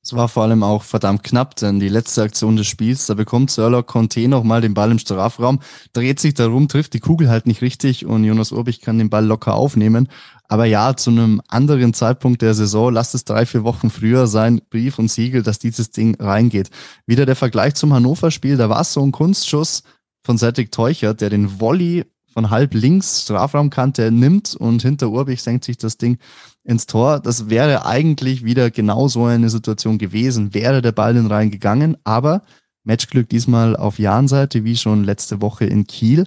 Es 0.04 0.14
war 0.14 0.28
vor 0.28 0.42
allem 0.42 0.64
auch 0.64 0.82
verdammt 0.82 1.22
knapp, 1.22 1.54
denn 1.54 1.78
die 1.78 1.88
letzte 1.88 2.22
Aktion 2.22 2.56
des 2.56 2.66
Spiels, 2.66 3.06
da 3.06 3.14
bekommt 3.14 3.52
Sörlock 3.52 3.86
Conte 3.86 4.26
nochmal 4.26 4.60
den 4.60 4.74
Ball 4.74 4.90
im 4.90 4.98
Strafraum, 4.98 5.60
dreht 5.92 6.18
sich 6.18 6.34
darum, 6.34 6.66
trifft 6.66 6.94
die 6.94 7.00
Kugel 7.00 7.30
halt 7.30 7.46
nicht 7.46 7.62
richtig 7.62 8.04
und 8.04 8.24
Jonas 8.24 8.50
Urbich 8.50 8.80
kann 8.80 8.98
den 8.98 9.10
Ball 9.10 9.24
locker 9.24 9.54
aufnehmen. 9.54 10.08
Aber 10.52 10.66
ja, 10.66 10.94
zu 10.94 11.08
einem 11.08 11.40
anderen 11.48 11.94
Zeitpunkt 11.94 12.42
der 12.42 12.52
Saison, 12.52 12.92
lasst 12.92 13.14
es 13.14 13.24
drei, 13.24 13.46
vier 13.46 13.64
Wochen 13.64 13.88
früher 13.88 14.26
sein, 14.26 14.60
Brief 14.68 14.98
und 14.98 15.10
Siegel, 15.10 15.42
dass 15.42 15.58
dieses 15.58 15.92
Ding 15.92 16.14
reingeht. 16.20 16.68
Wieder 17.06 17.24
der 17.24 17.36
Vergleich 17.36 17.72
zum 17.74 17.94
Hannover-Spiel, 17.94 18.58
da 18.58 18.68
war 18.68 18.82
es 18.82 18.92
so 18.92 19.02
ein 19.02 19.12
Kunstschuss 19.12 19.82
von 20.22 20.36
Cedric 20.36 20.70
Teuchert, 20.70 21.22
der 21.22 21.30
den 21.30 21.58
Volley 21.58 22.04
von 22.34 22.50
halb 22.50 22.74
links 22.74 23.22
Strafraumkante 23.22 24.10
nimmt 24.12 24.54
und 24.54 24.82
hinter 24.82 25.08
Urbich 25.08 25.42
senkt 25.42 25.64
sich 25.64 25.78
das 25.78 25.96
Ding 25.96 26.18
ins 26.64 26.84
Tor. 26.84 27.20
Das 27.20 27.48
wäre 27.48 27.86
eigentlich 27.86 28.44
wieder 28.44 28.70
genau 28.70 29.08
so 29.08 29.24
eine 29.24 29.48
Situation 29.48 29.96
gewesen, 29.96 30.52
wäre 30.52 30.82
der 30.82 30.92
Ball 30.92 31.16
in 31.16 31.28
rein 31.28 31.50
gegangen, 31.50 31.96
aber 32.04 32.42
Matchglück 32.84 33.26
diesmal 33.30 33.74
auf 33.74 33.98
Jan-Seite, 33.98 34.64
wie 34.64 34.76
schon 34.76 35.02
letzte 35.02 35.40
Woche 35.40 35.64
in 35.64 35.86
Kiel. 35.86 36.26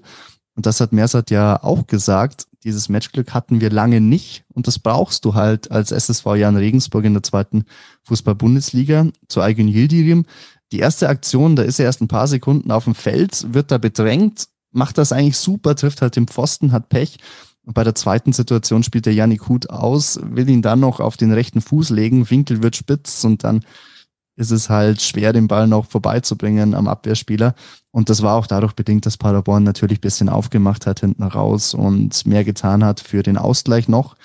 Und 0.56 0.66
das 0.66 0.80
hat 0.80 0.94
Mersat 0.94 1.30
ja 1.30 1.62
auch 1.62 1.86
gesagt. 1.86 2.48
Dieses 2.66 2.90
Matchglück 2.90 3.34
hatten 3.36 3.62
wir 3.62 3.70
lange 3.70 4.02
nicht. 4.02 4.44
Und 4.52 4.66
das 4.66 4.80
brauchst 4.80 5.24
du 5.24 5.36
halt 5.36 5.72
als 5.72 5.92
SSV 5.92 6.26
Jan 6.36 6.58
Regensburg 6.58 7.06
in 7.06 7.14
der 7.14 7.22
zweiten 7.22 7.66
Fußball-Bundesliga. 8.04 9.08
Zu 9.28 9.42
Eugen 9.42 9.68
Yildirim. 9.68 10.26
Die 10.72 10.80
erste 10.80 11.08
Aktion, 11.08 11.56
da 11.56 11.62
ist 11.62 11.80
er 11.80 11.86
erst 11.86 12.02
ein 12.02 12.08
paar 12.08 12.28
Sekunden 12.28 12.72
auf 12.72 12.86
dem 12.86 12.96
Feld, 12.96 13.54
wird 13.54 13.70
da 13.70 13.78
bedrängt, 13.78 14.48
macht 14.72 14.98
das 14.98 15.12
eigentlich 15.12 15.38
super, 15.38 15.76
trifft 15.76 16.02
halt 16.02 16.16
den 16.16 16.28
Pfosten, 16.28 16.72
hat 16.72 16.90
Pech. 16.90 17.18
Und 17.66 17.76
bei 17.76 17.84
der 17.84 17.94
zweiten 17.94 18.34
Situation 18.34 18.82
spielt 18.82 19.06
der 19.06 19.14
Janik 19.14 19.48
Hut 19.48 19.70
aus, 19.70 20.20
will 20.24 20.50
ihn 20.50 20.64
dann 20.64 20.80
noch 20.80 21.00
auf 21.00 21.18
den 21.18 21.32
rechten 21.32 21.62
Fuß 21.62 21.92
legen, 21.92 22.30
Winkel 22.30 22.64
wird 22.64 22.76
spitz 22.76 23.24
und 23.24 23.44
dann 23.44 23.64
ist 24.36 24.52
es 24.52 24.70
halt 24.70 25.02
schwer, 25.02 25.34
den 25.34 25.48
Ball 25.48 25.68
noch 25.68 25.86
vorbeizubringen 25.86 26.74
am 26.74 26.88
Abwehrspieler. 26.88 27.56
Und 27.96 28.10
das 28.10 28.22
war 28.22 28.36
auch 28.36 28.46
dadurch 28.46 28.74
bedingt, 28.74 29.06
dass 29.06 29.16
Paderborn 29.16 29.64
natürlich 29.64 30.02
bisschen 30.02 30.28
aufgemacht 30.28 30.86
hat 30.86 31.00
hinten 31.00 31.24
raus 31.24 31.74
und 31.74 32.26
mehr 32.26 32.44
getan 32.44 32.84
hat 32.84 33.00
für 33.00 33.24
den 33.24 33.38
Ausgleich 33.38 33.88
noch. 33.88 34.18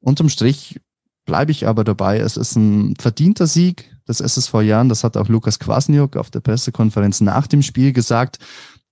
Unterm 0.00 0.30
Strich 0.30 0.80
bleibe 1.26 1.50
ich 1.50 1.68
aber 1.68 1.84
dabei. 1.84 2.18
Es 2.18 2.38
ist 2.38 2.56
ein 2.56 2.94
verdienter 2.98 3.46
Sieg 3.46 3.94
des 4.08 4.22
SSV 4.22 4.62
Jahren. 4.62 4.88
Das 4.88 5.04
hat 5.04 5.18
auch 5.18 5.28
Lukas 5.28 5.58
Kwasniuk 5.58 6.16
auf 6.16 6.30
der 6.30 6.40
Pressekonferenz 6.40 7.20
nach 7.20 7.46
dem 7.46 7.60
Spiel 7.60 7.92
gesagt, 7.92 8.38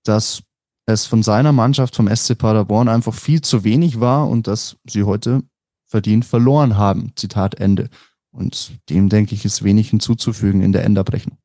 dass 0.04 0.42
es 0.84 1.06
von 1.06 1.22
seiner 1.22 1.52
Mannschaft 1.52 1.96
vom 1.96 2.14
SC 2.14 2.36
Paderborn 2.36 2.88
einfach 2.88 3.14
viel 3.14 3.40
zu 3.40 3.64
wenig 3.64 3.98
war 3.98 4.28
und 4.28 4.46
dass 4.46 4.76
sie 4.86 5.04
heute 5.04 5.42
verdient 5.86 6.26
verloren 6.26 6.76
haben. 6.76 7.12
Zitat 7.16 7.54
Ende. 7.54 7.88
Und 8.30 8.72
dem, 8.90 9.08
denke 9.08 9.34
ich, 9.34 9.46
ist 9.46 9.64
wenig 9.64 9.88
hinzuzufügen 9.88 10.60
in 10.60 10.72
der 10.72 10.84
Endabrechnung. 10.84 11.38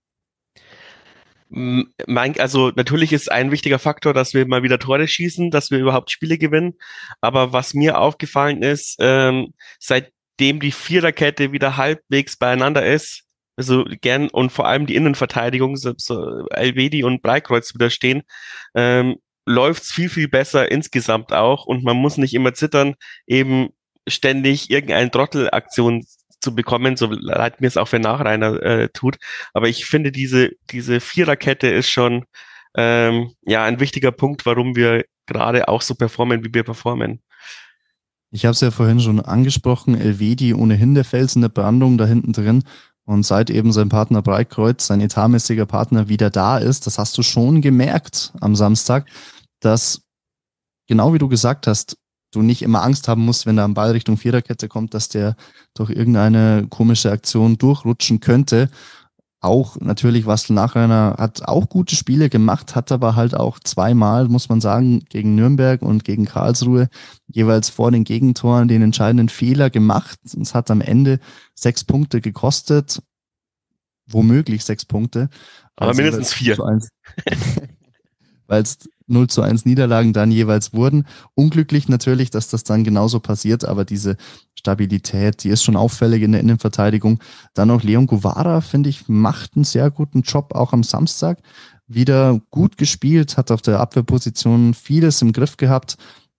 Also 1.56 2.72
natürlich 2.76 3.14
ist 3.14 3.32
ein 3.32 3.52
wichtiger 3.52 3.78
Faktor, 3.78 4.14
dass 4.14 4.34
wir 4.34 4.48
mal 4.48 4.64
wieder 4.64 4.80
Tore 4.80 5.08
schießen, 5.08 5.52
dass 5.52 5.70
wir 5.70 5.80
überhaupt 5.80 6.10
Spiele 6.10 6.38
gewinnen. 6.38 6.74
Aber 7.22 7.54
was 7.54 7.74
mir 7.74 8.00
aufgefallen 8.00 8.64
ist, 8.64 8.98
ähm, 9.00 9.54
seitdem 9.80 10.60
die 10.60 10.72
Viererkette 10.72 11.52
wieder 11.52 11.78
halbwegs 11.78 12.38
beieinander 12.38 12.86
ist, 12.86 13.24
also 13.56 13.86
gern 14.02 14.30
und 14.30 14.52
vor 14.52 14.68
allem 14.68 14.88
die 14.88 14.96
Innenverteidigung, 14.96 15.78
so, 15.78 15.94
so 15.98 16.48
Elvedi 16.50 17.04
und 17.04 17.22
Breikreuz 17.22 17.74
wieder 17.76 17.92
stehen, 17.92 18.24
ähm, 18.74 19.18
läuft's 19.46 19.92
viel, 19.92 20.10
viel 20.10 20.28
besser 20.28 20.72
insgesamt 20.72 21.34
auch 21.34 21.66
und 21.66 21.84
man 21.84 21.98
muss 21.98 22.18
nicht 22.18 22.34
immer 22.34 22.54
zittern, 22.54 22.96
eben 23.28 23.70
ständig 24.08 24.70
irgendeine 24.72 25.12
Trottelaktion 25.12 26.06
zu 26.44 26.54
bekommen, 26.54 26.98
so 26.98 27.08
leid 27.08 27.62
mir 27.62 27.68
es 27.68 27.78
auch 27.78 27.88
für 27.88 28.00
Nachreiner 28.00 28.62
äh, 28.62 28.90
tut. 28.90 29.18
Aber 29.54 29.68
ich 29.68 29.86
finde, 29.86 30.12
diese, 30.12 30.52
diese 30.70 31.00
Viererkette 31.00 31.68
ist 31.68 31.90
schon 31.90 32.26
ähm, 32.76 33.32
ja 33.42 33.64
ein 33.64 33.80
wichtiger 33.80 34.12
Punkt, 34.12 34.46
warum 34.46 34.76
wir 34.76 35.06
gerade 35.26 35.68
auch 35.68 35.82
so 35.82 35.96
performen, 35.96 36.44
wie 36.44 36.54
wir 36.54 36.64
performen. 36.64 37.22
Ich 38.32 38.46
habe 38.46 38.54
es 38.54 38.62
ja 38.62 38.72
vorhin 38.72 39.00
schon 39.00 39.20
angesprochen, 39.20 40.00
Elvedi 40.00 40.54
ohnehin 40.54 40.96
der 40.96 41.06
Fels 41.06 41.36
in 41.36 41.42
der 41.42 41.50
Brandung 41.50 41.98
da 41.98 42.06
hinten 42.06 42.34
drin. 42.34 42.64
Und 43.06 43.24
seit 43.24 43.50
eben 43.50 43.74
sein 43.74 43.90
Partner 43.90 44.22
Breitkreuz, 44.22 44.88
sein 44.88 45.02
etatmäßiger 45.02 45.66
Partner, 45.66 46.08
wieder 46.08 46.30
da 46.30 46.58
ist, 46.58 46.88
das 46.88 46.98
hast 46.98 47.18
du 47.18 47.22
schon 47.22 47.62
gemerkt 47.62 48.34
am 48.40 48.56
Samstag, 48.56 49.10
dass 49.60 50.04
genau 50.88 51.14
wie 51.14 51.18
du 51.18 51.28
gesagt 51.28 51.68
hast, 51.68 51.98
du 52.34 52.42
nicht 52.42 52.62
immer 52.62 52.84
Angst 52.84 53.08
haben 53.08 53.24
musst, 53.24 53.46
wenn 53.46 53.56
da 53.56 53.66
ein 53.66 53.74
Ball 53.74 53.92
Richtung 53.92 54.18
Viererkette 54.18 54.68
kommt, 54.68 54.94
dass 54.94 55.08
der 55.08 55.36
durch 55.74 55.90
irgendeine 55.90 56.68
komische 56.70 57.12
Aktion 57.12 57.58
durchrutschen 57.58 58.20
könnte. 58.20 58.70
Auch 59.40 59.76
natürlich 59.82 60.26
Wastel 60.26 60.54
Nachreiner 60.54 61.16
hat 61.18 61.46
auch 61.46 61.68
gute 61.68 61.98
Spiele 61.98 62.30
gemacht, 62.30 62.76
hat 62.76 62.94
aber 62.94 63.18
halt 63.18 63.36
auch 63.36 63.60
zweimal, 63.60 64.30
muss 64.30 64.48
man 64.48 64.62
sagen, 64.62 65.04
gegen 65.10 65.36
Nürnberg 65.36 65.82
und 65.82 66.06
gegen 66.06 66.26
Karlsruhe 66.26 66.88
jeweils 67.28 67.70
vor 67.70 67.92
den 67.92 68.06
Gegentoren 68.06 68.70
den 68.70 68.82
entscheidenden 68.82 69.28
Fehler 69.28 69.70
gemacht. 69.70 70.18
Es 70.24 70.56
hat 70.56 70.72
am 70.72 70.80
Ende 70.80 71.20
sechs 71.56 71.84
Punkte 71.84 72.22
gekostet, 72.22 73.02
womöglich 74.08 74.64
sechs 74.64 74.86
Punkte. 74.86 75.30
Aber 75.76 75.90
also 75.90 76.02
mindestens 76.02 76.34
vier. 76.34 76.58
Weil 78.48 78.62
es 78.62 78.78
0 79.14 79.28
zu 79.28 79.42
1 79.42 79.66
Niederlagen 79.66 80.12
dann 80.12 80.32
jeweils 80.32 80.74
wurden. 80.74 81.06
Unglücklich 81.36 81.88
natürlich, 81.88 82.30
dass 82.30 82.50
das 82.50 82.64
dann 82.64 82.84
genauso 82.84 83.20
passiert, 83.20 83.64
aber 83.66 83.86
diese 83.86 84.18
Stabilität, 84.56 85.44
die 85.44 85.50
ist 85.50 85.64
schon 85.64 85.76
auffällig 85.76 86.24
in 86.24 86.34
der 86.34 86.42
Innenverteidigung. 86.42 87.20
Dann 87.54 87.70
noch 87.70 87.84
Leon 87.84 88.08
Guevara, 88.08 88.62
finde 88.62 88.90
ich, 88.90 89.08
macht 89.08 89.56
einen 89.56 89.64
sehr 89.64 89.90
guten 89.92 90.22
Job, 90.22 90.54
auch 90.56 90.74
am 90.74 90.84
Samstag. 90.84 91.40
Wieder 91.88 92.42
gut 92.50 92.78
gespielt, 92.78 93.38
hat 93.38 93.52
auf 93.52 93.62
der 93.62 93.80
Abwehrposition 93.80 94.74
vieles 94.74 95.22
im 95.22 95.32
Griff 95.32 95.58
gehabt, 95.58 95.98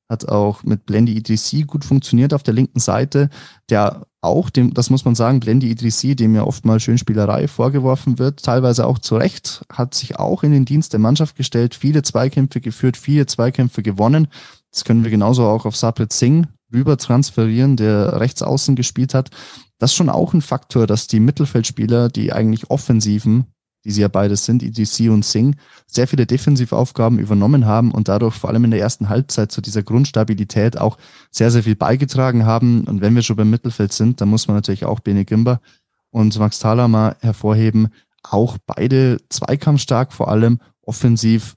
hat 0.08 0.28
auch 0.28 0.62
mit 0.62 0.86
Blendy 0.86 1.16
EDC 1.16 1.66
gut 1.66 1.84
funktioniert 1.84 2.34
auf 2.34 2.42
der 2.42 2.54
linken 2.54 2.80
Seite, 2.80 3.30
der 3.70 4.06
auch, 4.24 4.50
dem, 4.50 4.74
das 4.74 4.90
muss 4.90 5.04
man 5.04 5.14
sagen, 5.14 5.40
Blendi 5.40 5.70
Idrissi, 5.70 6.16
dem 6.16 6.34
ja 6.34 6.44
oft 6.44 6.64
mal 6.64 6.80
Schönspielerei 6.80 7.46
vorgeworfen 7.46 8.18
wird, 8.18 8.42
teilweise 8.42 8.86
auch 8.86 8.98
zu 8.98 9.16
Recht, 9.16 9.64
hat 9.70 9.94
sich 9.94 10.16
auch 10.16 10.42
in 10.42 10.52
den 10.52 10.64
Dienst 10.64 10.92
der 10.92 11.00
Mannschaft 11.00 11.36
gestellt, 11.36 11.74
viele 11.74 12.02
Zweikämpfe 12.02 12.60
geführt, 12.60 12.96
viele 12.96 13.26
Zweikämpfe 13.26 13.82
gewonnen. 13.82 14.28
Das 14.70 14.84
können 14.84 15.04
wir 15.04 15.10
genauso 15.10 15.44
auch 15.44 15.66
auf 15.66 15.76
Saprit 15.76 16.12
Singh 16.12 16.48
rüber 16.72 16.96
transferieren, 16.96 17.76
der 17.76 18.20
rechts 18.20 18.42
außen 18.42 18.74
gespielt 18.76 19.14
hat. 19.14 19.30
Das 19.78 19.90
ist 19.90 19.96
schon 19.96 20.08
auch 20.08 20.32
ein 20.32 20.42
Faktor, 20.42 20.86
dass 20.86 21.06
die 21.06 21.20
Mittelfeldspieler, 21.20 22.08
die 22.08 22.32
eigentlich 22.32 22.70
offensiven 22.70 23.46
die 23.84 23.90
sie 23.90 24.00
ja 24.00 24.08
beides 24.08 24.44
sind, 24.44 24.62
EDC 24.62 25.10
und 25.10 25.24
Singh, 25.24 25.56
sehr 25.86 26.08
viele 26.08 26.26
Defensivaufgaben 26.26 27.18
übernommen 27.18 27.66
haben 27.66 27.92
und 27.92 28.08
dadurch 28.08 28.34
vor 28.34 28.50
allem 28.50 28.64
in 28.64 28.70
der 28.70 28.80
ersten 28.80 29.08
Halbzeit 29.08 29.52
zu 29.52 29.60
dieser 29.60 29.82
Grundstabilität 29.82 30.78
auch 30.78 30.96
sehr, 31.30 31.50
sehr 31.50 31.62
viel 31.62 31.76
beigetragen 31.76 32.46
haben. 32.46 32.84
Und 32.84 33.00
wenn 33.00 33.14
wir 33.14 33.22
schon 33.22 33.36
beim 33.36 33.50
Mittelfeld 33.50 33.92
sind, 33.92 34.20
dann 34.20 34.28
muss 34.28 34.48
man 34.48 34.56
natürlich 34.56 34.84
auch 34.84 35.00
Bene 35.00 35.24
Gimba 35.24 35.60
und 36.10 36.38
Max 36.38 36.58
Thaler 36.58 37.16
hervorheben. 37.20 37.88
Auch 38.22 38.56
beide 38.66 39.18
zweikampfstark, 39.28 40.12
vor 40.12 40.28
allem 40.28 40.60
offensiv, 40.82 41.56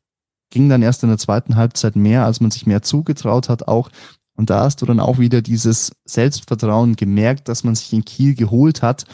ging 0.50 0.70
dann 0.70 0.82
erst 0.82 1.04
in 1.04 1.10
der 1.10 1.18
zweiten 1.18 1.56
Halbzeit 1.56 1.96
mehr, 1.96 2.26
als 2.26 2.42
man 2.42 2.52
sich 2.52 2.66
mehr 2.66 2.82
zugetraut 2.82 3.50
hat 3.50 3.68
auch. 3.68 3.90
Und 4.36 4.50
da 4.50 4.62
hast 4.62 4.82
du 4.82 4.86
dann 4.86 5.00
auch 5.00 5.18
wieder 5.18 5.42
dieses 5.42 5.92
Selbstvertrauen 6.06 6.96
gemerkt, 6.96 7.48
dass 7.48 7.64
man 7.64 7.76
sich 7.76 7.92
in 7.94 8.06
Kiel 8.06 8.36
geholt 8.36 8.82
hat 8.82 9.06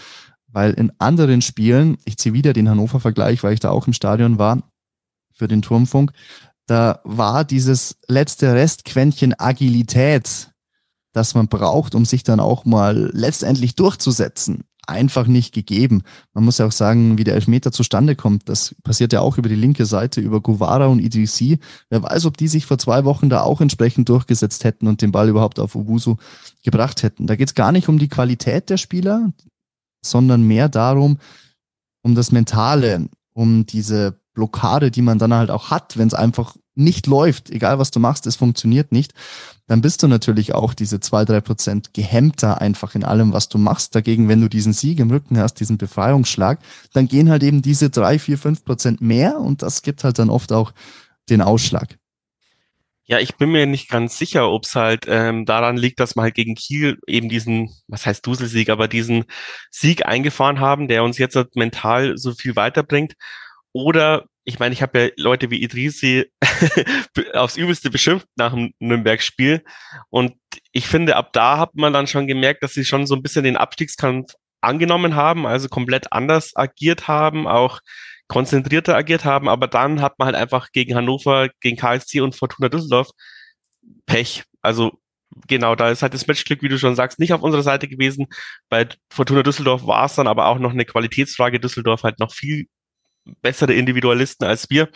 weil 0.54 0.74
in 0.74 0.92
anderen 1.00 1.42
Spielen, 1.42 1.98
ich 2.06 2.18
ziehe 2.18 2.34
wieder 2.34 2.54
den 2.54 2.70
Hannover-Vergleich, 2.70 3.44
weil 3.44 3.54
ich 3.54 3.60
da 3.60 3.72
auch 3.72 3.88
im 3.88 3.94
Stadion 3.94 4.38
war 4.38 4.64
für 5.34 5.48
den 5.48 5.64
Turmfunk, 5.64 6.14
da 6.68 7.02
war 7.04 7.44
dieses 7.44 7.98
letzte 8.08 8.54
Restquäntchen 8.54 9.38
Agilität, 9.38 10.52
das 11.12 11.36
man 11.36 11.48
braucht, 11.48 11.96
um 11.96 12.06
sich 12.06 12.24
dann 12.24 12.40
auch 12.40 12.66
mal 12.66 13.12
letztendlich 13.14 13.76
durchzusetzen, 13.76 14.64
einfach 14.88 15.28
nicht 15.28 15.54
gegeben. 15.54 16.04
Man 16.34 16.46
muss 16.46 16.60
ja 16.60 16.68
auch 16.68 16.72
sagen, 16.72 17.18
wie 17.18 17.24
der 17.24 17.36
Elfmeter 17.36 17.72
zustande 17.72 18.16
kommt. 18.16 18.48
Das 18.48 18.76
passiert 18.84 19.12
ja 19.12 19.22
auch 19.22 19.38
über 19.38 19.50
die 19.50 19.56
linke 19.56 19.86
Seite, 19.86 20.22
über 20.22 20.40
Guvara 20.40 20.88
und 20.88 21.00
Idrissi. 21.00 21.60
Wer 21.90 22.04
weiß, 22.04 22.26
ob 22.26 22.38
die 22.38 22.48
sich 22.48 22.66
vor 22.66 22.78
zwei 22.78 23.04
Wochen 23.06 23.30
da 23.30 23.42
auch 23.42 23.60
entsprechend 23.60 24.08
durchgesetzt 24.10 24.64
hätten 24.64 24.88
und 24.88 25.02
den 25.02 25.12
Ball 25.12 25.30
überhaupt 25.30 25.60
auf 25.60 25.76
Ubusu 25.76 26.16
gebracht 26.64 27.04
hätten. 27.04 27.28
Da 27.28 27.36
geht 27.36 27.50
es 27.50 27.56
gar 27.56 27.72
nicht 27.72 27.90
um 27.90 28.00
die 28.00 28.10
Qualität 28.10 28.70
der 28.70 28.78
Spieler 28.78 29.32
sondern 30.04 30.44
mehr 30.44 30.70
darum, 30.70 31.18
um 32.04 32.16
das 32.16 32.32
Mentale, 32.32 33.10
um 33.34 33.66
diese 33.66 34.20
Blockade, 34.34 34.92
die 34.92 35.02
man 35.02 35.20
dann 35.20 35.34
halt 35.34 35.52
auch 35.52 35.70
hat, 35.70 35.98
wenn 35.98 36.08
es 36.08 36.14
einfach 36.14 36.56
nicht 36.76 37.08
läuft, 37.08 37.50
egal 37.50 37.78
was 37.78 37.92
du 37.92 38.00
machst, 38.00 38.26
es 38.26 38.36
funktioniert 38.36 38.92
nicht, 38.92 39.14
dann 39.68 39.82
bist 39.82 40.02
du 40.04 40.08
natürlich 40.08 40.56
auch 40.56 40.74
diese 40.74 41.00
zwei 41.00 41.24
drei 41.24 41.40
Prozent 41.40 41.94
gehemmter 41.94 42.62
einfach 42.62 42.96
in 42.96 43.04
allem, 43.04 43.32
was 43.32 43.48
du 43.48 43.58
machst. 43.58 43.96
Dagegen, 43.96 44.28
wenn 44.28 44.42
du 44.42 44.50
diesen 44.50 44.74
Sieg 44.74 45.00
im 45.00 45.12
Rücken 45.12 45.38
hast, 45.38 45.56
diesen 45.56 45.78
Befreiungsschlag, 45.78 46.60
dann 46.94 47.08
gehen 47.08 47.30
halt 47.30 47.44
eben 47.44 47.62
diese 47.62 47.90
drei 47.90 48.18
vier 48.20 48.38
fünf 48.38 48.66
Prozent 48.66 49.02
mehr 49.02 49.40
und 49.40 49.62
das 49.62 49.84
gibt 49.84 50.04
halt 50.04 50.20
dann 50.20 50.30
oft 50.30 50.52
auch 50.52 50.74
den 51.30 51.42
Ausschlag. 51.42 51.98
Ja, 53.06 53.20
ich 53.20 53.36
bin 53.36 53.52
mir 53.52 53.66
nicht 53.66 53.90
ganz 53.90 54.18
sicher, 54.18 54.50
ob 54.50 54.64
es 54.64 54.76
halt 54.76 55.06
ähm, 55.10 55.46
daran 55.46 55.76
liegt, 55.76 56.00
dass 56.00 56.16
wir 56.16 56.22
halt 56.22 56.36
gegen 56.36 56.56
Kiel 56.56 56.98
eben 57.06 57.28
diesen, 57.28 57.70
was 57.88 58.06
heißt 58.06 58.26
Duselsieg, 58.26 58.70
aber 58.70 58.88
diesen 58.88 59.26
Sieg 59.70 60.06
eingefahren 60.06 60.62
haben, 60.62 60.88
der 60.88 61.04
uns 61.04 61.18
jetzt 61.18 61.36
halt 61.36 61.56
mental 61.58 62.18
so 62.18 62.32
viel 62.34 62.56
weiterbringt. 62.56 63.16
Oder, 63.74 64.26
ich 64.46 64.60
meine, 64.60 64.74
ich 64.74 64.82
habe 64.82 65.00
ja 65.00 65.10
Leute 65.18 65.50
wie 65.52 65.62
Idrisi 65.62 66.32
aufs 67.34 67.58
Übelste 67.58 67.90
beschimpft 67.90 68.28
nach 68.38 68.54
dem 68.54 68.74
Nürnberg-Spiel. 68.80 69.64
Und 70.10 70.36
ich 70.72 70.88
finde, 70.88 71.18
ab 71.18 71.34
da 71.34 71.58
hat 71.58 71.76
man 71.76 71.92
dann 71.92 72.08
schon 72.08 72.28
gemerkt, 72.28 72.64
dass 72.64 72.74
sie 72.74 72.86
schon 72.86 73.06
so 73.06 73.16
ein 73.16 73.24
bisschen 73.24 73.44
den 73.44 73.58
Abstiegskampf 73.58 74.34
angenommen 74.62 75.16
haben, 75.16 75.46
also 75.46 75.68
komplett 75.68 76.14
anders 76.14 76.56
agiert 76.56 77.10
haben, 77.10 77.48
auch 77.48 77.82
konzentrierter 78.34 78.96
agiert 78.96 79.26
haben, 79.26 79.48
aber 79.48 79.68
dann 79.68 80.02
hat 80.02 80.18
man 80.18 80.26
halt 80.26 80.36
einfach 80.36 80.72
gegen 80.72 80.96
Hannover, 80.96 81.50
gegen 81.62 81.78
KSC 81.78 82.22
und 82.22 82.36
Fortuna 82.36 82.68
Düsseldorf 82.68 83.12
Pech. 84.08 84.44
Also 84.64 84.94
genau, 85.48 85.76
da 85.76 85.92
ist 85.92 86.02
halt 86.02 86.16
das 86.16 86.26
Matchglück, 86.26 86.64
wie 86.64 86.68
du 86.68 86.80
schon 86.80 86.96
sagst, 86.96 87.20
nicht 87.20 87.32
auf 87.32 87.44
unserer 87.44 87.62
Seite 87.62 87.88
gewesen. 87.88 88.26
Bei 88.70 88.90
Fortuna 89.12 89.44
Düsseldorf 89.44 89.86
war 89.86 90.06
es 90.06 90.16
dann 90.16 90.26
aber 90.26 90.48
auch 90.48 90.58
noch 90.58 90.72
eine 90.72 90.84
Qualitätsfrage. 90.84 91.60
Düsseldorf 91.60 92.02
halt 92.02 92.20
noch 92.20 92.34
viel 92.34 92.66
bessere 93.44 93.74
Individualisten 93.74 94.48
als 94.48 94.68
wir. 94.72 94.90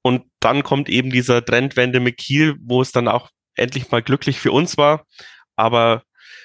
Und 0.00 0.24
dann 0.40 0.62
kommt 0.62 0.88
eben 0.88 1.10
dieser 1.10 1.44
Trendwende 1.44 2.00
mit 2.00 2.16
Kiel, 2.16 2.56
wo 2.62 2.80
es 2.80 2.92
dann 2.92 3.08
auch 3.08 3.28
endlich 3.56 3.90
mal 3.90 4.00
glücklich 4.00 4.40
für 4.40 4.52
uns 4.52 4.78
war. 4.78 5.04
Aber 5.54 6.02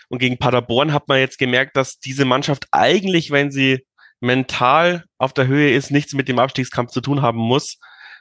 und 0.10 0.20
gegen 0.20 0.38
Paderborn 0.38 0.92
hat 0.92 1.08
man 1.08 1.20
jetzt 1.20 1.38
gemerkt, 1.38 1.78
dass 1.78 2.00
diese 2.00 2.26
Mannschaft 2.26 2.68
eigentlich, 2.72 3.32
wenn 3.32 3.52
sie 3.52 3.86
mental 4.20 5.06
auf 5.18 5.34
der 5.34 5.48
Höhe 5.48 5.74
ist, 5.74 5.92
nichts 5.92 6.14
mit 6.14 6.28
dem 6.28 6.40
Abstiegskampf 6.40 6.92
zu 6.92 7.02
tun 7.02 7.22
haben 7.22 7.40
muss. 7.40 7.78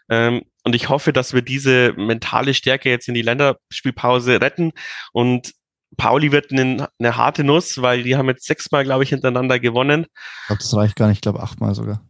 Ähm, 0.08 0.42
und 0.64 0.74
ich 0.74 0.88
hoffe, 0.88 1.12
dass 1.12 1.34
wir 1.34 1.42
diese 1.42 1.92
mentale 1.94 2.54
Stärke 2.54 2.90
jetzt 2.90 3.08
in 3.08 3.14
die 3.14 3.22
Länderspielpause 3.22 4.40
retten. 4.40 4.72
Und 5.12 5.52
Pauli 5.96 6.32
wird 6.32 6.50
eine, 6.50 6.88
eine 6.98 7.16
harte 7.16 7.44
Nuss, 7.44 7.80
weil 7.80 8.02
die 8.02 8.16
haben 8.16 8.28
jetzt 8.28 8.46
sechsmal, 8.46 8.84
glaube 8.84 9.04
ich, 9.04 9.10
hintereinander 9.10 9.60
gewonnen. 9.60 10.06
Ich 10.42 10.46
glaube, 10.46 10.62
das 10.62 10.74
reicht 10.74 10.96
gar 10.96 11.08
nicht. 11.08 11.18
Ich 11.18 11.22
glaube, 11.22 11.40
achtmal 11.40 11.74
sogar. 11.74 12.02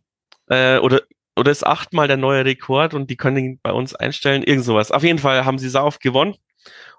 Äh, 0.49 0.79
oder 0.79 1.03
oder 1.37 1.50
ist 1.50 1.67
achtmal 1.67 2.07
der 2.07 2.17
neue 2.17 2.45
Rekord 2.45 2.95
und 2.95 3.11
die 3.11 3.17
können 3.17 3.37
ihn 3.37 3.61
bei 3.62 3.73
uns 3.73 3.95
einstellen, 3.95 4.43
irgend 4.43 4.64
sowas. 4.64 4.93
Auf 4.93 5.03
jeden 5.03 5.19
Fall 5.19 5.45
haben 5.45 5.59
sie 5.59 5.69
Sauf 5.69 5.99
gewonnen. 5.99 6.37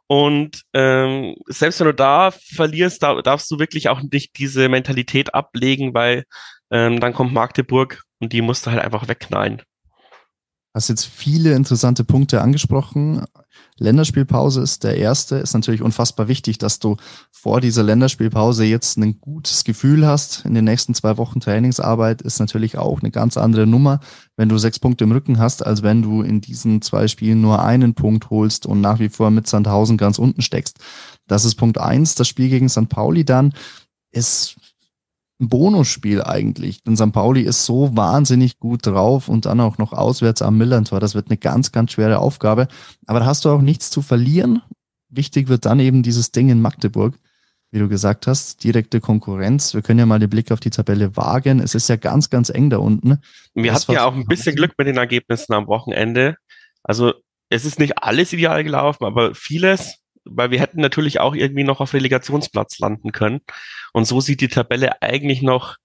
Und 0.08 0.62
ähm, 0.74 1.36
selbst 1.48 1.80
wenn 1.80 1.88
du 1.88 1.94
da 1.94 2.32
verlierst, 2.32 3.02
da, 3.02 3.22
darfst 3.22 3.50
du 3.50 3.60
wirklich 3.60 3.90
auch 3.90 4.02
nicht 4.02 4.38
diese 4.38 4.70
Mentalität 4.70 5.34
ablegen, 5.34 5.94
weil 5.94 6.26
ähm, 6.72 7.00
dann 7.00 7.14
kommt 7.14 7.34
Magdeburg 7.34 8.04
und 8.20 8.34
die 8.34 8.42
musst 8.42 8.66
du 8.66 8.72
halt 8.72 8.82
einfach 8.82 9.08
wegknallen. 9.08 9.62
Hast 10.76 10.90
jetzt 10.90 11.06
viele 11.06 11.54
interessante 11.54 12.04
Punkte 12.04 12.42
angesprochen. 12.42 13.24
Länderspielpause 13.78 14.62
ist 14.62 14.84
der 14.84 14.98
erste. 14.98 15.38
Ist 15.38 15.54
natürlich 15.54 15.82
unfassbar 15.82 16.28
wichtig, 16.28 16.58
dass 16.58 16.80
du 16.80 16.98
vor 17.32 17.62
dieser 17.62 17.82
Länderspielpause 17.82 18.66
jetzt 18.66 18.98
ein 18.98 19.22
gutes 19.22 19.64
Gefühl 19.64 20.06
hast. 20.06 20.44
In 20.44 20.54
den 20.54 20.66
nächsten 20.66 20.94
zwei 20.94 21.16
Wochen 21.16 21.40
Trainingsarbeit 21.40 22.22
ist 22.22 22.42
natürlich 22.42 22.78
auch 22.78 23.00
eine 23.00 23.10
ganz 23.10 23.38
andere 23.38 23.66
Nummer, 23.66 24.02
wenn 24.36 24.50
du 24.50 24.58
sechs 24.58 24.78
Punkte 24.78 25.06
im 25.06 25.14
Rücken 25.14 25.40
hast, 25.40 25.66
als 25.66 25.82
wenn 25.82 26.02
du 26.02 26.22
in 26.22 26.42
diesen 26.42 26.82
zwei 26.82 27.08
Spielen 27.08 27.40
nur 27.40 27.64
einen 27.64 27.94
Punkt 27.94 28.30
holst 28.30 28.66
und 28.66 28.82
nach 28.82 29.00
wie 29.00 29.08
vor 29.08 29.32
mit 29.32 29.48
Sandhausen 29.48 29.96
ganz 29.96 30.20
unten 30.20 30.42
steckst. 30.42 30.80
Das 31.26 31.46
ist 31.46 31.56
Punkt 31.56 31.78
eins. 31.78 32.16
Das 32.16 32.28
Spiel 32.28 32.50
gegen 32.50 32.68
St. 32.68 32.90
Pauli 32.90 33.24
dann 33.24 33.54
ist 34.12 34.58
ein 35.40 35.50
Bonusspiel 35.50 36.24
eigentlich. 36.24 36.84
Denn 36.84 36.96
St. 36.96 37.12
Pauli 37.12 37.42
ist 37.42 37.66
so 37.66 37.96
wahnsinnig 37.96 38.60
gut 38.60 38.86
drauf 38.86 39.28
und 39.28 39.46
dann 39.46 39.60
auch 39.60 39.78
noch 39.78 39.94
auswärts 39.94 40.42
am 40.42 40.58
Millantor. 40.58 41.00
Das 41.00 41.16
wird 41.16 41.30
eine 41.30 41.38
ganz, 41.38 41.72
ganz 41.72 41.92
schwere 41.92 42.20
Aufgabe. 42.20 42.68
Aber 43.06 43.20
da 43.20 43.26
hast 43.26 43.46
du 43.46 43.50
auch 43.50 43.62
nichts 43.62 43.90
zu 43.92 44.02
verlieren. 44.02 44.62
Wichtig 45.10 45.48
wird 45.48 45.66
dann 45.66 45.80
eben 45.80 46.04
dieses 46.04 46.32
Ding 46.32 46.50
in 46.50 46.62
Magdeburg, 46.62 47.16
wie 47.72 47.80
du 47.80 47.90
gesagt 47.90 48.28
hast, 48.28 48.64
direkte 48.64 49.02
Konkurrenz. 49.02 49.74
Wir 49.74 49.82
können 49.82 50.00
ja 50.00 50.06
mal 50.06 50.20
den 50.20 50.30
Blick 50.30 50.52
auf 50.52 50.62
die 50.62 50.70
Tabelle 50.70 51.16
wagen. 51.18 51.60
Es 51.60 51.76
ist 51.76 51.90
ja 51.90 51.98
ganz, 51.98 52.30
ganz 52.30 52.50
eng 52.50 52.70
da 52.70 52.78
unten. 52.78 53.20
Wir 53.54 53.72
das 53.72 53.84
hatten 53.84 53.94
ja 53.94 54.06
auch 54.06 54.16
ein 54.16 54.26
bisschen 54.26 54.56
Glück 54.56 54.74
mit 54.78 54.88
den 54.88 54.98
Ergebnissen 54.98 55.54
am 55.54 55.68
Wochenende. 55.68 56.38
Also 56.84 57.14
es 57.50 57.66
ist 57.66 57.80
nicht 57.80 57.98
alles 57.98 58.32
ideal 58.32 58.64
gelaufen, 58.64 59.06
aber 59.06 59.36
vieles 59.36 60.00
weil 60.26 60.52
wir 60.52 60.60
hätten 60.60 60.82
natürlich 60.82 61.20
auch 61.20 61.36
irgendwie 61.36 61.64
noch 61.64 61.80
auf 61.80 61.94
Relegationsplatz 61.94 62.80
landen 62.80 63.12
können. 63.12 63.42
Und 63.96 64.04
so 64.04 64.20
sieht 64.20 64.42
die 64.42 64.50
Tabelle 64.50 65.02
eigentlich 65.02 65.42
noch 65.42 65.78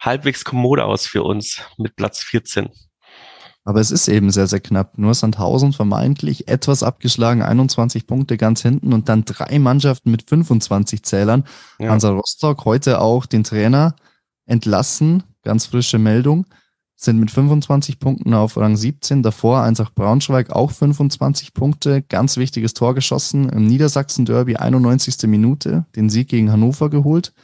halbwegs 0.00 0.42
kommode 0.42 0.86
aus 0.86 1.06
für 1.06 1.22
uns 1.22 1.60
mit 1.76 1.96
Platz 1.96 2.20
14. 2.20 2.70
Aber 3.62 3.78
es 3.78 3.90
ist 3.90 4.08
eben 4.08 4.30
sehr, 4.30 4.46
sehr 4.46 4.60
knapp. 4.60 4.96
Nur 4.96 5.12
Sandhausen 5.12 5.74
vermeintlich 5.74 6.48
etwas 6.48 6.82
abgeschlagen, 6.82 7.42
21 7.42 8.06
Punkte 8.06 8.38
ganz 8.38 8.62
hinten 8.62 8.94
und 8.94 9.10
dann 9.10 9.26
drei 9.26 9.58
Mannschaften 9.58 10.10
mit 10.10 10.22
25 10.30 11.02
Zählern. 11.02 11.44
Ja. 11.78 11.90
Hansa 11.90 12.08
Rostock 12.08 12.64
heute 12.64 13.02
auch 13.02 13.26
den 13.26 13.44
Trainer 13.44 13.96
entlassen. 14.46 15.24
Ganz 15.42 15.66
frische 15.66 15.98
Meldung 15.98 16.46
sind 16.96 17.20
mit 17.20 17.30
25 17.30 17.98
Punkten 17.98 18.32
auf 18.32 18.56
Rang 18.56 18.78
17. 18.78 19.22
Davor 19.22 19.60
Eintracht 19.60 19.94
Braunschweig 19.94 20.48
auch 20.48 20.70
25 20.70 21.52
Punkte. 21.52 22.00
Ganz 22.00 22.38
wichtiges 22.38 22.72
Tor 22.72 22.94
geschossen 22.94 23.50
im 23.50 23.66
Niedersachsen-Derby, 23.66 24.56
91. 24.56 25.28
Minute, 25.28 25.84
den 25.94 26.08
Sieg 26.08 26.28
gegen 26.28 26.50
Hannover 26.50 26.88
geholt. 26.88 27.34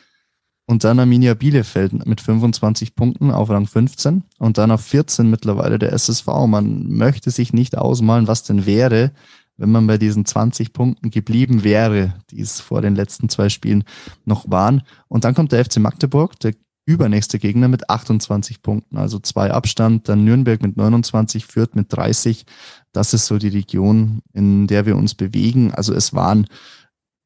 Und 0.66 0.82
dann 0.82 0.98
Arminia 0.98 1.34
Bielefeld 1.34 2.06
mit 2.06 2.22
25 2.22 2.94
Punkten 2.94 3.30
auf 3.30 3.50
Rang 3.50 3.66
15 3.66 4.24
und 4.38 4.56
dann 4.56 4.70
auf 4.70 4.80
14 4.80 5.28
mittlerweile 5.28 5.78
der 5.78 5.92
SSV. 5.92 6.26
Man 6.46 6.88
möchte 6.88 7.30
sich 7.30 7.52
nicht 7.52 7.76
ausmalen, 7.76 8.28
was 8.28 8.44
denn 8.44 8.64
wäre, 8.64 9.12
wenn 9.56 9.70
man 9.70 9.86
bei 9.86 9.98
diesen 9.98 10.24
20 10.24 10.72
Punkten 10.72 11.10
geblieben 11.10 11.64
wäre, 11.64 12.14
die 12.30 12.40
es 12.40 12.60
vor 12.60 12.80
den 12.80 12.94
letzten 12.94 13.28
zwei 13.28 13.50
Spielen 13.50 13.84
noch 14.24 14.50
waren. 14.50 14.82
Und 15.08 15.24
dann 15.24 15.34
kommt 15.34 15.52
der 15.52 15.64
FC 15.64 15.78
Magdeburg, 15.78 16.40
der 16.40 16.54
übernächste 16.86 17.38
Gegner 17.38 17.68
mit 17.68 17.88
28 17.88 18.62
Punkten, 18.62 18.96
also 18.96 19.18
zwei 19.18 19.50
Abstand, 19.50 20.08
dann 20.08 20.24
Nürnberg 20.24 20.62
mit 20.62 20.76
29, 20.76 21.46
Fürth 21.46 21.74
mit 21.74 21.92
30. 21.92 22.44
Das 22.92 23.14
ist 23.14 23.26
so 23.26 23.38
die 23.38 23.48
Region, 23.48 24.20
in 24.32 24.66
der 24.66 24.86
wir 24.86 24.96
uns 24.96 25.14
bewegen. 25.14 25.72
Also 25.72 25.94
es 25.94 26.14
waren 26.14 26.46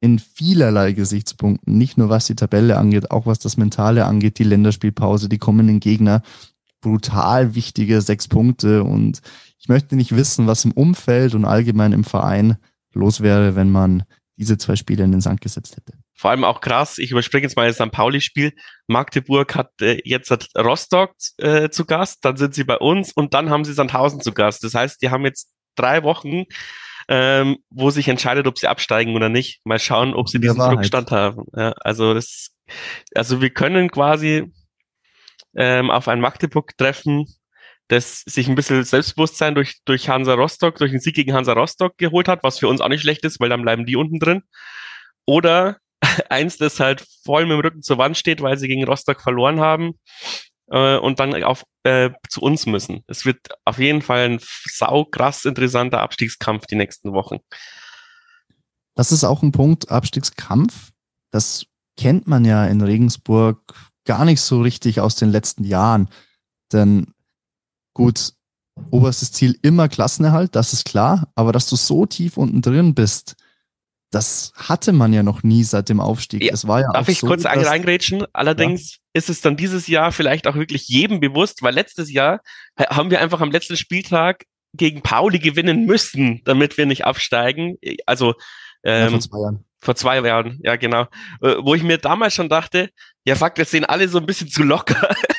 in 0.00 0.18
vielerlei 0.18 0.92
Gesichtspunkten, 0.92 1.76
nicht 1.76 1.98
nur 1.98 2.08
was 2.08 2.26
die 2.26 2.36
Tabelle 2.36 2.76
angeht, 2.76 3.10
auch 3.10 3.26
was 3.26 3.38
das 3.38 3.56
Mentale 3.56 4.04
angeht, 4.04 4.38
die 4.38 4.44
Länderspielpause, 4.44 5.28
die 5.28 5.38
kommenden 5.38 5.80
Gegner, 5.80 6.22
brutal 6.80 7.54
wichtige 7.54 8.00
sechs 8.00 8.28
Punkte. 8.28 8.84
Und 8.84 9.20
ich 9.58 9.68
möchte 9.68 9.96
nicht 9.96 10.14
wissen, 10.14 10.46
was 10.46 10.64
im 10.64 10.72
Umfeld 10.72 11.34
und 11.34 11.44
allgemein 11.44 11.92
im 11.92 12.04
Verein 12.04 12.58
los 12.94 13.20
wäre, 13.20 13.56
wenn 13.56 13.70
man 13.70 14.04
diese 14.36 14.56
zwei 14.56 14.76
Spiele 14.76 15.02
in 15.02 15.10
den 15.10 15.20
Sand 15.20 15.40
gesetzt 15.40 15.76
hätte. 15.76 15.94
Vor 16.14 16.30
allem 16.30 16.44
auch 16.44 16.60
krass, 16.60 16.98
ich 16.98 17.10
überspringe 17.10 17.44
jetzt 17.44 17.56
mal 17.56 17.66
das 17.66 17.76
St. 17.76 17.90
Pauli-Spiel. 17.90 18.52
Magdeburg 18.86 19.54
hat 19.56 19.70
äh, 19.80 20.00
jetzt 20.04 20.30
hat 20.30 20.48
Rostock 20.56 21.12
äh, 21.38 21.70
zu 21.70 21.84
Gast, 21.84 22.24
dann 22.24 22.36
sind 22.36 22.54
sie 22.54 22.64
bei 22.64 22.76
uns 22.76 23.12
und 23.12 23.34
dann 23.34 23.50
haben 23.50 23.64
sie 23.64 23.72
Sandhausen 23.72 24.20
zu 24.20 24.32
Gast. 24.32 24.62
Das 24.62 24.74
heißt, 24.74 25.02
die 25.02 25.10
haben 25.10 25.24
jetzt 25.24 25.50
drei 25.74 26.04
Wochen, 26.04 26.44
ähm, 27.08 27.58
wo 27.70 27.90
sich 27.90 28.08
entscheidet, 28.08 28.46
ob 28.46 28.58
sie 28.58 28.68
absteigen 28.68 29.16
oder 29.16 29.28
nicht. 29.28 29.60
Mal 29.64 29.78
schauen, 29.78 30.14
ob 30.14 30.28
sie 30.28 30.40
diesen 30.40 30.60
Rückstand 30.60 31.10
haben. 31.10 31.44
Ja, 31.56 31.72
also 31.80 32.14
das, 32.14 32.50
also 33.14 33.40
wir 33.40 33.50
können 33.50 33.90
quasi 33.90 34.52
ähm, 35.56 35.90
auf 35.90 36.06
ein 36.08 36.20
Magdeburg 36.20 36.76
treffen, 36.76 37.26
das 37.88 38.20
sich 38.26 38.48
ein 38.48 38.54
bisschen 38.54 38.84
Selbstbewusstsein 38.84 39.54
durch, 39.54 39.80
durch 39.86 40.10
Hansa 40.10 40.34
Rostock, 40.34 40.76
durch 40.76 40.90
den 40.90 41.00
Sieg 41.00 41.16
gegen 41.16 41.32
Hansa 41.32 41.54
Rostock 41.54 41.96
geholt 41.96 42.28
hat, 42.28 42.42
was 42.42 42.58
für 42.58 42.68
uns 42.68 42.82
auch 42.82 42.88
nicht 42.88 43.00
schlecht 43.00 43.24
ist, 43.24 43.40
weil 43.40 43.48
dann 43.48 43.62
bleiben 43.62 43.86
die 43.86 43.96
unten 43.96 44.18
drin. 44.18 44.42
Oder 45.24 45.78
eins, 46.28 46.58
das 46.58 46.78
halt 46.78 47.04
voll 47.24 47.46
mit 47.46 47.52
dem 47.52 47.60
Rücken 47.60 47.82
zur 47.82 47.96
Wand 47.96 48.18
steht, 48.18 48.42
weil 48.42 48.58
sie 48.58 48.68
gegen 48.68 48.84
Rostock 48.84 49.22
verloren 49.22 49.60
haben 49.60 49.98
äh, 50.70 50.96
und 50.98 51.20
dann 51.20 51.42
auf, 51.44 51.64
äh, 51.84 52.10
zu 52.28 52.40
uns 52.40 52.66
müssen. 52.66 53.02
Es 53.06 53.24
wird 53.24 53.48
auf 53.64 53.78
jeden 53.78 54.02
Fall 54.02 54.28
ein 54.28 54.40
sau 54.40 55.04
krass 55.04 55.44
interessanter 55.44 56.00
Abstiegskampf 56.00 56.66
die 56.66 56.76
nächsten 56.76 57.12
Wochen. 57.12 57.38
Das 58.94 59.12
ist 59.12 59.24
auch 59.24 59.42
ein 59.42 59.52
Punkt, 59.52 59.90
Abstiegskampf. 59.90 60.90
Das 61.30 61.66
kennt 61.96 62.26
man 62.26 62.44
ja 62.44 62.64
in 62.66 62.80
Regensburg 62.80 63.74
gar 64.04 64.24
nicht 64.24 64.40
so 64.40 64.60
richtig 64.62 65.00
aus 65.00 65.14
den 65.16 65.30
letzten 65.30 65.64
Jahren. 65.64 66.08
Denn 66.72 67.14
gut, 67.94 68.32
oberstes 68.90 69.32
Ziel 69.32 69.58
immer 69.62 69.88
Klassenerhalt, 69.88 70.54
das 70.54 70.72
ist 70.72 70.84
klar. 70.84 71.28
Aber 71.34 71.52
dass 71.52 71.68
du 71.68 71.76
so 71.76 72.06
tief 72.06 72.36
unten 72.36 72.62
drin 72.62 72.94
bist, 72.94 73.36
das 74.10 74.52
hatte 74.56 74.92
man 74.92 75.12
ja 75.12 75.22
noch 75.22 75.42
nie 75.42 75.64
seit 75.64 75.88
dem 75.88 76.00
Aufstieg. 76.00 76.42
Ja, 76.42 76.52
es 76.52 76.66
war 76.66 76.80
ja 76.80 76.92
darf 76.92 77.08
ich 77.08 77.18
so, 77.18 77.26
kurz 77.26 77.44
reingrätschen? 77.44 78.24
Allerdings 78.32 78.94
ja. 78.94 78.98
ist 79.14 79.28
es 79.28 79.40
dann 79.40 79.56
dieses 79.56 79.86
Jahr 79.86 80.12
vielleicht 80.12 80.46
auch 80.46 80.54
wirklich 80.54 80.88
jedem 80.88 81.20
bewusst, 81.20 81.62
weil 81.62 81.74
letztes 81.74 82.10
Jahr 82.10 82.40
haben 82.78 83.10
wir 83.10 83.20
einfach 83.20 83.40
am 83.40 83.50
letzten 83.50 83.76
Spieltag 83.76 84.44
gegen 84.72 85.02
Pauli 85.02 85.38
gewinnen 85.38 85.84
müssen, 85.84 86.42
damit 86.44 86.78
wir 86.78 86.86
nicht 86.86 87.04
absteigen. 87.04 87.76
Also 88.06 88.34
ähm, 88.82 89.04
ja, 89.04 89.10
vor 89.10 89.20
zwei 89.20 89.40
Jahren. 89.40 89.64
Vor 89.80 89.94
zwei 89.94 90.20
Jahren, 90.20 90.58
ja 90.62 90.76
genau. 90.76 91.02
Äh, 91.42 91.56
wo 91.60 91.74
ich 91.74 91.82
mir 91.82 91.98
damals 91.98 92.34
schon 92.34 92.48
dachte, 92.48 92.90
ja 93.24 93.34
fuck, 93.34 93.56
wir 93.56 93.64
sehen 93.64 93.84
alle 93.84 94.08
so 94.08 94.18
ein 94.18 94.26
bisschen 94.26 94.48
zu 94.48 94.62
locker. 94.62 95.14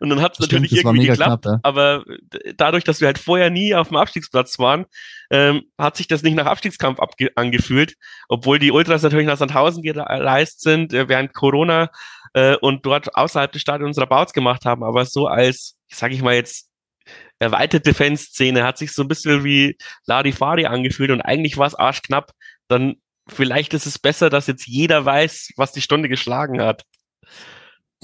Und 0.00 0.10
dann 0.10 0.22
hat 0.22 0.34
es 0.34 0.40
natürlich 0.40 0.72
irgendwie 0.72 1.06
geklappt. 1.06 1.42
Knapp, 1.42 1.54
ja. 1.54 1.60
Aber 1.62 2.04
dadurch, 2.56 2.84
dass 2.84 3.00
wir 3.00 3.06
halt 3.06 3.18
vorher 3.18 3.50
nie 3.50 3.74
auf 3.74 3.88
dem 3.88 3.96
Abstiegsplatz 3.96 4.58
waren, 4.58 4.86
ähm, 5.30 5.62
hat 5.78 5.96
sich 5.96 6.06
das 6.06 6.22
nicht 6.22 6.34
nach 6.34 6.46
Abstiegskampf 6.46 6.98
angefühlt, 7.34 7.94
obwohl 8.28 8.58
die 8.58 8.70
Ultras 8.70 9.02
natürlich 9.02 9.26
nach 9.26 9.36
Sandhausen 9.36 9.82
gereist 9.82 10.60
sind 10.60 10.92
äh, 10.92 11.08
während 11.08 11.34
Corona 11.34 11.90
äh, 12.34 12.56
und 12.56 12.86
dort 12.86 13.16
außerhalb 13.16 13.52
des 13.52 13.62
Stadions 13.62 13.98
Rabauts 13.98 14.32
gemacht 14.32 14.64
haben. 14.64 14.84
Aber 14.84 15.04
so 15.04 15.26
als, 15.26 15.76
sage 15.88 16.14
ich 16.14 16.22
mal 16.22 16.34
jetzt, 16.34 16.68
erweiterte 17.38 17.94
Fanszene 17.94 18.64
hat 18.64 18.78
sich 18.78 18.92
so 18.92 19.02
ein 19.02 19.08
bisschen 19.08 19.44
wie 19.44 19.76
Larifari 20.06 20.66
angefühlt 20.66 21.10
und 21.10 21.20
eigentlich 21.20 21.56
war 21.56 21.66
es 21.66 21.74
arschknapp. 21.74 22.32
Dann 22.68 22.96
vielleicht 23.28 23.74
ist 23.74 23.86
es 23.86 23.98
besser, 23.98 24.30
dass 24.30 24.46
jetzt 24.46 24.66
jeder 24.66 25.04
weiß, 25.04 25.50
was 25.56 25.72
die 25.72 25.82
Stunde 25.82 26.08
geschlagen 26.08 26.60
hat. 26.60 26.84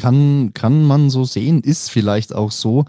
Kann, 0.03 0.53
kann 0.53 0.85
man 0.85 1.11
so 1.11 1.25
sehen, 1.25 1.61
ist 1.61 1.89
vielleicht 1.89 2.35
auch 2.35 2.51
so. 2.51 2.87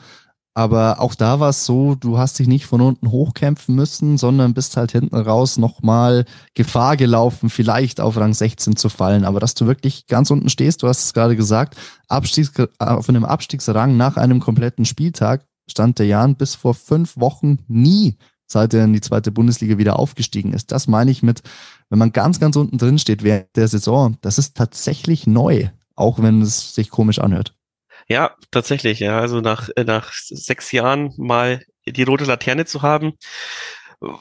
Aber 0.55 0.99
auch 0.99 1.13
da 1.13 1.39
war 1.39 1.49
es 1.49 1.63
so, 1.63 1.93
du 1.93 2.17
hast 2.17 2.39
dich 2.39 2.47
nicht 2.47 2.65
von 2.65 2.81
unten 2.81 3.11
hochkämpfen 3.11 3.75
müssen, 3.75 4.17
sondern 4.17 4.55
bist 4.55 4.77
halt 4.77 4.91
hinten 4.91 5.15
raus 5.15 5.57
nochmal 5.57 6.25
Gefahr 6.55 6.97
gelaufen, 6.97 7.51
vielleicht 7.51 8.01
auf 8.01 8.17
Rang 8.17 8.33
16 8.33 8.75
zu 8.75 8.89
fallen. 8.89 9.25
Aber 9.25 9.39
dass 9.39 9.53
du 9.53 9.67
wirklich 9.67 10.07
ganz 10.07 10.31
unten 10.31 10.49
stehst, 10.49 10.81
du 10.81 10.87
hast 10.87 11.03
es 11.03 11.13
gerade 11.13 11.35
gesagt, 11.35 11.77
Abstiegs 12.07 12.51
auf 12.79 13.09
einem 13.09 13.25
Abstiegsrang 13.25 13.95
nach 13.95 14.17
einem 14.17 14.39
kompletten 14.39 14.85
Spieltag 14.85 15.45
stand 15.69 15.99
der 15.99 16.07
Jan 16.07 16.35
bis 16.35 16.55
vor 16.55 16.73
fünf 16.73 17.15
Wochen 17.17 17.59
nie, 17.67 18.17
seit 18.47 18.73
er 18.73 18.85
in 18.85 18.93
die 18.93 19.01
zweite 19.01 19.31
Bundesliga 19.31 19.77
wieder 19.77 19.99
aufgestiegen 19.99 20.51
ist. 20.51 20.71
Das 20.71 20.87
meine 20.87 21.11
ich 21.11 21.21
mit, 21.21 21.43
wenn 21.89 21.99
man 21.99 22.11
ganz, 22.11 22.39
ganz 22.39 22.55
unten 22.55 22.79
drin 22.79 22.97
steht 22.97 23.21
während 23.21 23.55
der 23.55 23.67
Saison, 23.67 24.17
das 24.21 24.39
ist 24.39 24.57
tatsächlich 24.57 25.27
neu 25.27 25.69
auch 25.95 26.21
wenn 26.21 26.41
es 26.41 26.75
sich 26.75 26.89
komisch 26.89 27.19
anhört. 27.19 27.55
Ja, 28.07 28.35
tatsächlich, 28.51 28.99
ja. 28.99 29.19
Also 29.19 29.41
nach, 29.41 29.69
nach 29.85 30.11
sechs 30.13 30.71
Jahren 30.71 31.13
mal 31.17 31.63
die 31.85 32.03
rote 32.03 32.25
Laterne 32.25 32.65
zu 32.65 32.81
haben, 32.81 33.13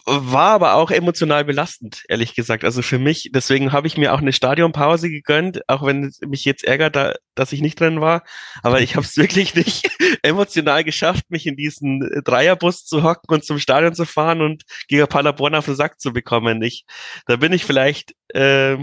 war 0.05 0.53
aber 0.53 0.75
auch 0.75 0.93
emotional 0.93 1.45
belastend, 1.45 2.05
ehrlich 2.09 2.37
gesagt. 2.37 2.65
Also 2.65 2.83
für 2.83 3.01
mich, 3.01 3.31
deswegen 3.35 3.73
habe 3.73 3.89
ich 3.89 3.97
mir 3.97 4.15
auch 4.15 4.21
eine 4.21 4.33
Stadionpause 4.33 5.11
gegönnt, 5.11 5.69
auch 5.69 5.85
wenn 5.85 6.05
es 6.05 6.21
mich 6.21 6.45
jetzt 6.45 6.63
ärgert, 6.63 6.95
da, 6.95 7.15
dass 7.35 7.53
ich 7.53 7.63
nicht 7.63 7.81
drin 7.81 8.01
war. 8.01 8.23
Aber 8.63 8.81
ich 8.81 8.95
habe 8.95 9.05
es 9.05 9.17
wirklich 9.17 9.57
nicht 9.57 9.91
emotional 10.23 10.85
geschafft, 10.85 11.25
mich 11.31 11.47
in 11.47 11.57
diesen 11.57 12.09
Dreierbus 12.25 12.85
zu 12.85 13.03
hocken 13.03 13.35
und 13.35 13.45
zum 13.45 13.59
Stadion 13.59 13.95
zu 13.95 14.05
fahren 14.05 14.41
und 14.41 14.63
gegen 14.87 15.07
Paderborn 15.09 15.57
auf 15.57 15.65
den 15.65 15.75
Sack 15.75 16.01
zu 16.01 16.13
bekommen. 16.13 16.63
Ich, 16.63 16.85
da 17.27 17.37
bin 17.37 17.53
ich 17.53 17.65
vielleicht 17.65 18.15
äh, 18.29 18.77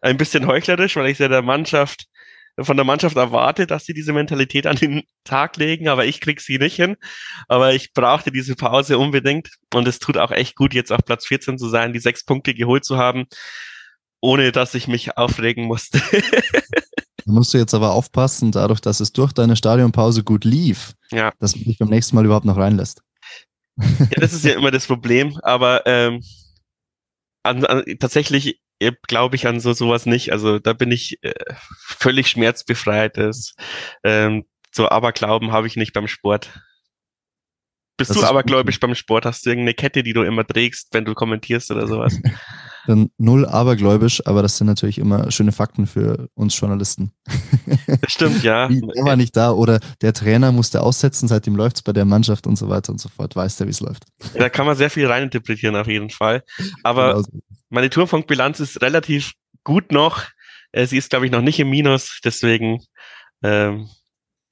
ein 0.00 0.16
bisschen 0.16 0.48
heuchlerisch, 0.48 0.96
weil 0.96 1.08
ich 1.08 1.20
ja 1.20 1.28
der 1.28 1.42
Mannschaft 1.42 2.06
von 2.60 2.76
der 2.76 2.84
Mannschaft 2.84 3.16
erwarte, 3.16 3.66
dass 3.66 3.84
sie 3.84 3.94
diese 3.94 4.12
Mentalität 4.12 4.66
an 4.66 4.76
den 4.76 5.02
Tag 5.24 5.56
legen, 5.56 5.88
aber 5.88 6.04
ich 6.04 6.20
krieg 6.20 6.40
sie 6.40 6.58
nicht 6.58 6.76
hin. 6.76 6.96
Aber 7.48 7.74
ich 7.74 7.92
brauchte 7.92 8.30
diese 8.30 8.56
Pause 8.56 8.98
unbedingt 8.98 9.50
und 9.72 9.88
es 9.88 9.98
tut 9.98 10.18
auch 10.18 10.30
echt 10.30 10.56
gut, 10.56 10.74
jetzt 10.74 10.92
auf 10.92 11.04
Platz 11.04 11.26
14 11.26 11.58
zu 11.58 11.68
sein, 11.68 11.92
die 11.92 11.98
sechs 11.98 12.24
Punkte 12.24 12.54
geholt 12.54 12.84
zu 12.84 12.98
haben, 12.98 13.24
ohne 14.20 14.52
dass 14.52 14.74
ich 14.74 14.86
mich 14.88 15.16
aufregen 15.16 15.64
musste. 15.64 16.00
Da 17.24 17.30
musst 17.30 17.54
du 17.54 17.58
jetzt 17.58 17.74
aber 17.74 17.92
aufpassen, 17.92 18.50
dadurch, 18.50 18.80
dass 18.80 19.00
es 19.00 19.12
durch 19.12 19.32
deine 19.32 19.54
Stadionpause 19.54 20.24
gut 20.24 20.44
lief, 20.44 20.94
ja. 21.12 21.32
dass 21.38 21.54
man 21.54 21.66
dich 21.66 21.78
beim 21.78 21.88
nächsten 21.88 22.16
Mal 22.16 22.24
überhaupt 22.24 22.46
noch 22.46 22.56
reinlässt. 22.56 23.02
Ja, 23.76 24.06
das 24.20 24.32
ist 24.32 24.44
ja 24.44 24.54
immer 24.54 24.70
das 24.70 24.86
Problem, 24.86 25.38
aber 25.42 25.86
ähm, 25.86 26.22
an, 27.42 27.64
an, 27.64 27.84
tatsächlich 27.98 28.60
glaube 29.06 29.36
ich 29.36 29.46
an 29.46 29.60
so 29.60 29.72
sowas 29.72 30.06
nicht. 30.06 30.32
Also 30.32 30.58
da 30.58 30.72
bin 30.72 30.90
ich 30.90 31.18
äh, 31.22 31.32
völlig 31.78 32.28
schmerzbefreit. 32.28 33.16
Das, 33.16 33.54
ähm, 34.02 34.44
so 34.72 34.88
Aberglauben 34.88 35.52
habe 35.52 35.66
ich 35.66 35.76
nicht 35.76 35.92
beim 35.92 36.08
Sport. 36.08 36.50
Bist 37.98 38.10
das 38.10 38.18
du 38.18 38.24
abergläubisch 38.24 38.80
beim 38.80 38.94
Sport? 38.94 39.26
Hast 39.26 39.44
du 39.44 39.50
irgendeine 39.50 39.74
Kette, 39.74 40.02
die 40.02 40.12
du 40.12 40.22
immer 40.22 40.46
trägst, 40.46 40.88
wenn 40.92 41.04
du 41.04 41.14
kommentierst 41.14 41.70
oder 41.70 41.86
sowas? 41.86 42.18
Dann 42.86 43.10
null 43.16 43.46
abergläubisch, 43.46 44.26
aber 44.26 44.42
das 44.42 44.56
sind 44.56 44.66
natürlich 44.66 44.98
immer 44.98 45.30
schöne 45.30 45.52
Fakten 45.52 45.86
für 45.86 46.28
uns 46.34 46.58
Journalisten. 46.58 47.12
Das 47.86 48.10
stimmt, 48.12 48.42
ja. 48.42 48.66
Der 48.96 49.04
war 49.04 49.14
nicht 49.14 49.36
da 49.36 49.52
oder 49.52 49.78
der 50.00 50.12
Trainer 50.12 50.50
musste 50.50 50.82
aussetzen, 50.82 51.28
seitdem 51.28 51.54
läuft's 51.54 51.82
bei 51.82 51.92
der 51.92 52.04
Mannschaft 52.04 52.48
und 52.48 52.56
so 52.56 52.68
weiter 52.68 52.90
und 52.90 52.98
so 52.98 53.08
fort. 53.08 53.36
Weiß 53.36 53.56
der, 53.56 53.68
wie 53.68 53.70
es 53.70 53.78
läuft. 53.78 54.06
Da 54.34 54.48
kann 54.48 54.66
man 54.66 54.76
sehr 54.76 54.90
viel 54.90 55.06
reininterpretieren 55.06 55.76
auf 55.76 55.86
jeden 55.86 56.10
Fall. 56.10 56.42
Aber 56.82 57.22
genau. 57.22 57.42
Meine 57.72 57.90
Tourfunkbilanz 57.90 58.60
ist 58.60 58.82
relativ 58.82 59.32
gut 59.64 59.92
noch. 59.92 60.24
Äh, 60.72 60.86
sie 60.86 60.98
ist, 60.98 61.10
glaube 61.10 61.26
ich, 61.26 61.32
noch 61.32 61.40
nicht 61.40 61.58
im 61.58 61.70
Minus, 61.70 62.20
deswegen 62.24 62.84
ähm, 63.42 63.88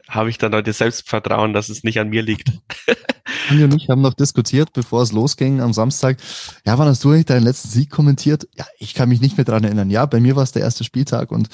habe 0.09 0.31
ich 0.31 0.39
dann 0.39 0.55
heute 0.55 0.73
Selbstvertrauen, 0.73 1.53
dass 1.53 1.69
es 1.69 1.85
nicht 1.85 2.01
an 2.01 2.09
mir 2.09 2.23
liegt. 2.23 2.51
Andi 3.49 3.65
und 3.65 3.75
ich 3.75 3.89
haben 3.89 4.01
noch 4.01 4.15
diskutiert, 4.15 4.73
bevor 4.73 5.03
es 5.03 5.13
losging 5.13 5.61
am 5.61 5.73
Samstag. 5.73 6.19
Ja, 6.65 6.79
wann 6.79 6.89
hast 6.89 7.05
du 7.05 7.11
eigentlich 7.11 7.27
deinen 7.27 7.45
letzten 7.45 7.69
Sieg 7.69 7.91
kommentiert? 7.91 8.49
Ja, 8.57 8.67
ich 8.79 8.95
kann 8.95 9.09
mich 9.09 9.21
nicht 9.21 9.37
mehr 9.37 9.45
dran 9.45 9.65
erinnern. 9.65 9.91
Ja, 9.91 10.07
bei 10.07 10.19
mir 10.19 10.35
war 10.35 10.43
es 10.43 10.53
der 10.53 10.63
erste 10.63 10.85
Spieltag 10.85 11.31
und 11.31 11.49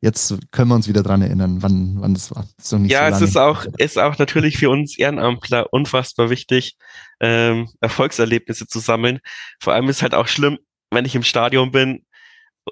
jetzt 0.00 0.34
können 0.52 0.68
wir 0.68 0.74
uns 0.74 0.88
wieder 0.88 1.02
dran 1.02 1.20
erinnern, 1.20 1.62
wann, 1.62 1.96
wann 1.98 2.14
das 2.14 2.30
war. 2.34 2.46
Das 2.56 2.70
ja, 2.86 3.10
so 3.10 3.24
es 3.24 3.30
ist 3.30 3.36
auch, 3.36 3.66
ist 3.76 3.98
auch 3.98 4.18
natürlich 4.18 4.58
für 4.58 4.70
uns 4.70 4.96
Ehrenamtler 4.96 5.72
unfassbar 5.72 6.30
wichtig, 6.30 6.76
ähm, 7.20 7.68
Erfolgserlebnisse 7.80 8.66
zu 8.66 8.78
sammeln. 8.78 9.18
Vor 9.60 9.74
allem 9.74 9.88
ist 9.88 10.02
halt 10.02 10.14
auch 10.14 10.28
schlimm, 10.28 10.58
wenn 10.90 11.04
ich 11.04 11.14
im 11.14 11.22
Stadion 11.22 11.70
bin, 11.70 12.02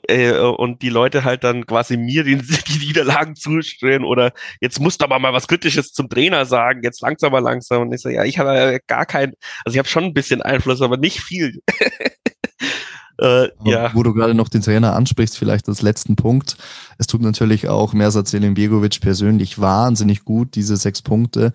äh, 0.08 0.38
und 0.38 0.82
die 0.82 0.88
Leute 0.88 1.24
halt 1.24 1.44
dann 1.44 1.66
quasi 1.66 1.96
mir 1.96 2.24
die, 2.24 2.36
die 2.68 2.86
Niederlagen 2.86 3.36
zustellen 3.36 4.04
oder 4.04 4.32
jetzt 4.60 4.80
musst 4.80 5.00
du 5.00 5.04
aber 5.04 5.18
mal 5.18 5.32
was 5.32 5.48
Kritisches 5.48 5.92
zum 5.92 6.08
Trainer 6.08 6.46
sagen, 6.46 6.80
jetzt 6.82 7.00
langsam 7.00 7.32
mal 7.32 7.40
langsam. 7.40 7.82
Und 7.82 7.92
ich 7.92 8.00
so, 8.00 8.08
ja, 8.08 8.24
ich 8.24 8.38
habe 8.38 8.80
gar 8.86 9.06
keinen, 9.06 9.34
also 9.64 9.74
ich 9.74 9.78
habe 9.78 9.88
schon 9.88 10.04
ein 10.04 10.14
bisschen 10.14 10.42
Einfluss, 10.42 10.82
aber 10.82 10.96
nicht 10.96 11.20
viel. 11.20 11.60
äh, 13.18 13.48
ja. 13.64 13.94
Wo 13.94 14.02
du 14.02 14.12
gerade 14.12 14.34
noch 14.34 14.48
den 14.48 14.62
Trainer 14.62 14.94
ansprichst, 14.94 15.38
vielleicht 15.38 15.68
als 15.68 15.82
letzten 15.82 16.16
Punkt. 16.16 16.56
Es 16.98 17.06
tut 17.06 17.22
natürlich 17.22 17.68
auch 17.68 17.92
Mersat 17.92 18.28
Selimbegovic 18.28 19.00
persönlich 19.00 19.60
wahnsinnig 19.60 20.24
gut, 20.24 20.54
diese 20.54 20.76
sechs 20.76 21.02
Punkte. 21.02 21.52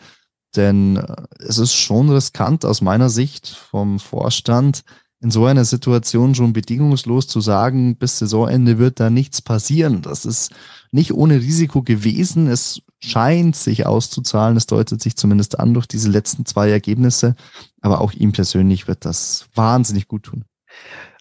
Denn 0.56 0.98
äh, 0.98 1.24
es 1.40 1.58
ist 1.58 1.76
schon 1.76 2.10
riskant 2.10 2.66
aus 2.66 2.82
meiner 2.82 3.10
Sicht 3.10 3.48
vom 3.48 4.00
Vorstand, 4.00 4.84
in 5.22 5.30
so 5.30 5.46
einer 5.46 5.66
Situation 5.66 6.34
schon 6.34 6.52
bedingungslos 6.52 7.28
zu 7.28 7.42
sagen, 7.42 7.96
bis 7.96 8.18
Saisonende 8.18 8.80
wird 8.80 9.00
da 9.00 9.10
nichts 9.10 9.42
passieren. 9.42 10.02
Das 10.02 10.26
ist 10.26 10.52
nicht 10.92 11.14
ohne 11.14 11.36
Risiko 11.36 11.84
gewesen. 11.84 12.48
Es 12.48 12.82
scheint 13.00 13.56
sich 13.56 13.86
auszuzahlen. 13.86 14.58
Es 14.58 14.66
deutet 14.66 15.00
sich 15.02 15.16
zumindest 15.16 15.60
an 15.60 15.76
durch 15.76 15.86
diese 15.86 16.10
letzten 16.10 16.46
zwei 16.46 16.70
Ergebnisse. 16.70 17.36
Aber 17.82 18.02
auch 18.02 18.14
ihm 18.14 18.32
persönlich 18.32 18.88
wird 18.88 19.06
das 19.06 19.48
wahnsinnig 19.54 20.08
gut 20.08 20.24
tun. 20.24 20.46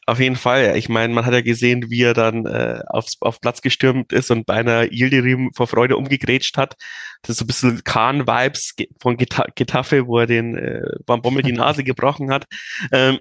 Auf 0.07 0.19
jeden 0.19 0.37
Fall. 0.37 0.77
Ich 0.77 0.89
meine, 0.89 1.13
man 1.13 1.27
hat 1.27 1.35
ja 1.35 1.43
gesehen, 1.43 1.91
wie 1.91 2.03
er 2.03 2.15
dann 2.15 2.47
äh, 2.47 2.81
aufs, 2.89 3.19
auf 3.21 3.41
Platz 3.41 3.61
gestürmt 3.61 4.13
ist 4.13 4.31
und 4.31 4.47
beinahe 4.47 4.89
Yildirim 4.91 5.51
vor 5.55 5.67
Freude 5.67 5.97
umgegrätscht 5.97 6.57
hat. 6.57 6.75
Das 7.23 7.31
ist 7.31 7.39
so 7.39 7.45
ein 7.45 7.47
bisschen 7.47 7.85
Kahn-Vibes 7.85 8.75
von 8.99 9.17
Getafe, 9.19 10.07
wo 10.07 10.19
er 10.19 10.27
den 10.27 10.57
äh, 10.57 10.83
Bommel 11.07 11.43
die 11.43 11.53
Nase 11.53 11.85
gebrochen 11.85 12.33
hat. 12.33 12.47
Ähm, 12.91 13.19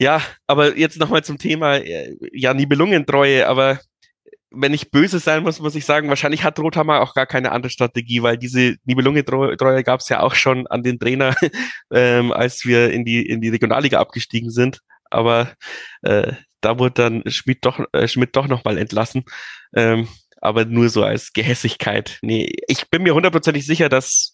ja, 0.00 0.20
aber 0.46 0.76
jetzt 0.76 0.98
nochmal 0.98 1.24
zum 1.24 1.38
Thema, 1.38 1.76
äh, 1.76 2.16
ja, 2.32 2.54
Nibelungentreue, 2.54 3.46
aber 3.46 3.80
wenn 4.56 4.74
ich 4.74 4.90
böse 4.90 5.18
sein 5.18 5.42
muss, 5.42 5.60
muss 5.60 5.74
ich 5.74 5.84
sagen, 5.84 6.08
wahrscheinlich 6.08 6.44
hat 6.44 6.58
Rothammer 6.58 7.00
auch 7.00 7.14
gar 7.14 7.26
keine 7.26 7.52
andere 7.52 7.70
Strategie, 7.70 8.22
weil 8.22 8.38
diese 8.38 8.76
Nibelungentreue 8.84 9.82
gab 9.82 10.00
es 10.00 10.08
ja 10.08 10.20
auch 10.20 10.34
schon 10.34 10.66
an 10.68 10.82
den 10.82 10.98
Trainer, 10.98 11.34
ähm, 11.92 12.32
als 12.32 12.64
wir 12.64 12.92
in 12.92 13.04
die, 13.04 13.26
in 13.26 13.40
die 13.40 13.48
Regionalliga 13.48 13.98
abgestiegen 13.98 14.50
sind. 14.50 14.80
Aber 15.10 15.52
äh, 16.02 16.32
da 16.60 16.78
wurde 16.78 16.94
dann 16.94 17.22
Schmidt 17.26 17.64
doch, 17.64 17.80
äh, 17.92 18.08
Schmidt 18.08 18.36
doch 18.36 18.48
nochmal 18.48 18.78
entlassen. 18.78 19.24
Ähm, 19.74 20.08
aber 20.40 20.64
nur 20.64 20.88
so 20.88 21.02
als 21.02 21.32
Gehässigkeit. 21.32 22.18
Nee, 22.22 22.52
ich 22.68 22.90
bin 22.90 23.02
mir 23.02 23.14
hundertprozentig 23.14 23.66
sicher, 23.66 23.88
dass 23.88 24.33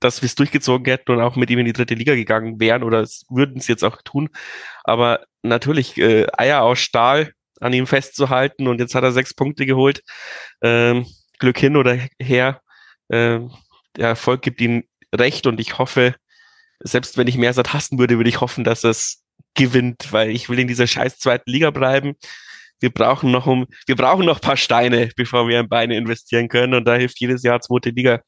dass 0.00 0.22
wir 0.22 0.26
es 0.26 0.34
durchgezogen 0.34 0.86
hätten 0.86 1.12
und 1.12 1.20
auch 1.20 1.36
mit 1.36 1.50
ihm 1.50 1.58
in 1.58 1.66
die 1.66 1.72
dritte 1.72 1.94
Liga 1.94 2.14
gegangen 2.14 2.58
wären 2.58 2.82
oder 2.82 3.06
würden 3.28 3.58
es 3.58 3.68
jetzt 3.68 3.84
auch 3.84 4.02
tun. 4.02 4.30
Aber 4.84 5.24
natürlich 5.42 5.96
äh, 5.98 6.26
Eier 6.36 6.62
aus 6.62 6.78
Stahl 6.78 7.32
an 7.60 7.72
ihm 7.72 7.86
festzuhalten 7.86 8.66
und 8.66 8.80
jetzt 8.80 8.94
hat 8.94 9.04
er 9.04 9.12
sechs 9.12 9.34
Punkte 9.34 9.66
geholt. 9.66 10.02
Ähm, 10.62 11.06
Glück 11.38 11.58
hin 11.58 11.76
oder 11.76 11.98
her. 12.20 12.60
Ähm, 13.10 13.50
der 13.96 14.08
Erfolg 14.08 14.42
gibt 14.42 14.60
ihm 14.60 14.84
recht 15.14 15.46
und 15.46 15.60
ich 15.60 15.78
hoffe, 15.78 16.14
selbst 16.80 17.16
wenn 17.16 17.26
ich 17.26 17.36
Mersat 17.36 17.72
hassen 17.72 17.98
würde, 17.98 18.16
würde 18.16 18.30
ich 18.30 18.40
hoffen, 18.40 18.64
dass 18.64 18.84
es 18.84 19.22
gewinnt, 19.54 20.12
weil 20.12 20.30
ich 20.30 20.48
will 20.48 20.58
in 20.58 20.68
dieser 20.68 20.86
scheiß 20.86 21.18
zweiten 21.18 21.50
Liga 21.50 21.70
bleiben. 21.70 22.14
Wir 22.78 22.90
brauchen 22.90 23.30
noch 23.30 23.46
um, 23.46 23.66
wir 23.86 23.96
brauchen 23.96 24.24
noch 24.24 24.40
paar 24.40 24.56
Steine, 24.56 25.10
bevor 25.16 25.48
wir 25.48 25.60
in 25.60 25.68
Beine 25.68 25.96
investieren 25.96 26.48
können 26.48 26.74
und 26.74 26.86
da 26.86 26.94
hilft 26.94 27.20
jedes 27.20 27.42
Jahr 27.42 27.60
zweite 27.60 27.90
Liga. 27.90 28.22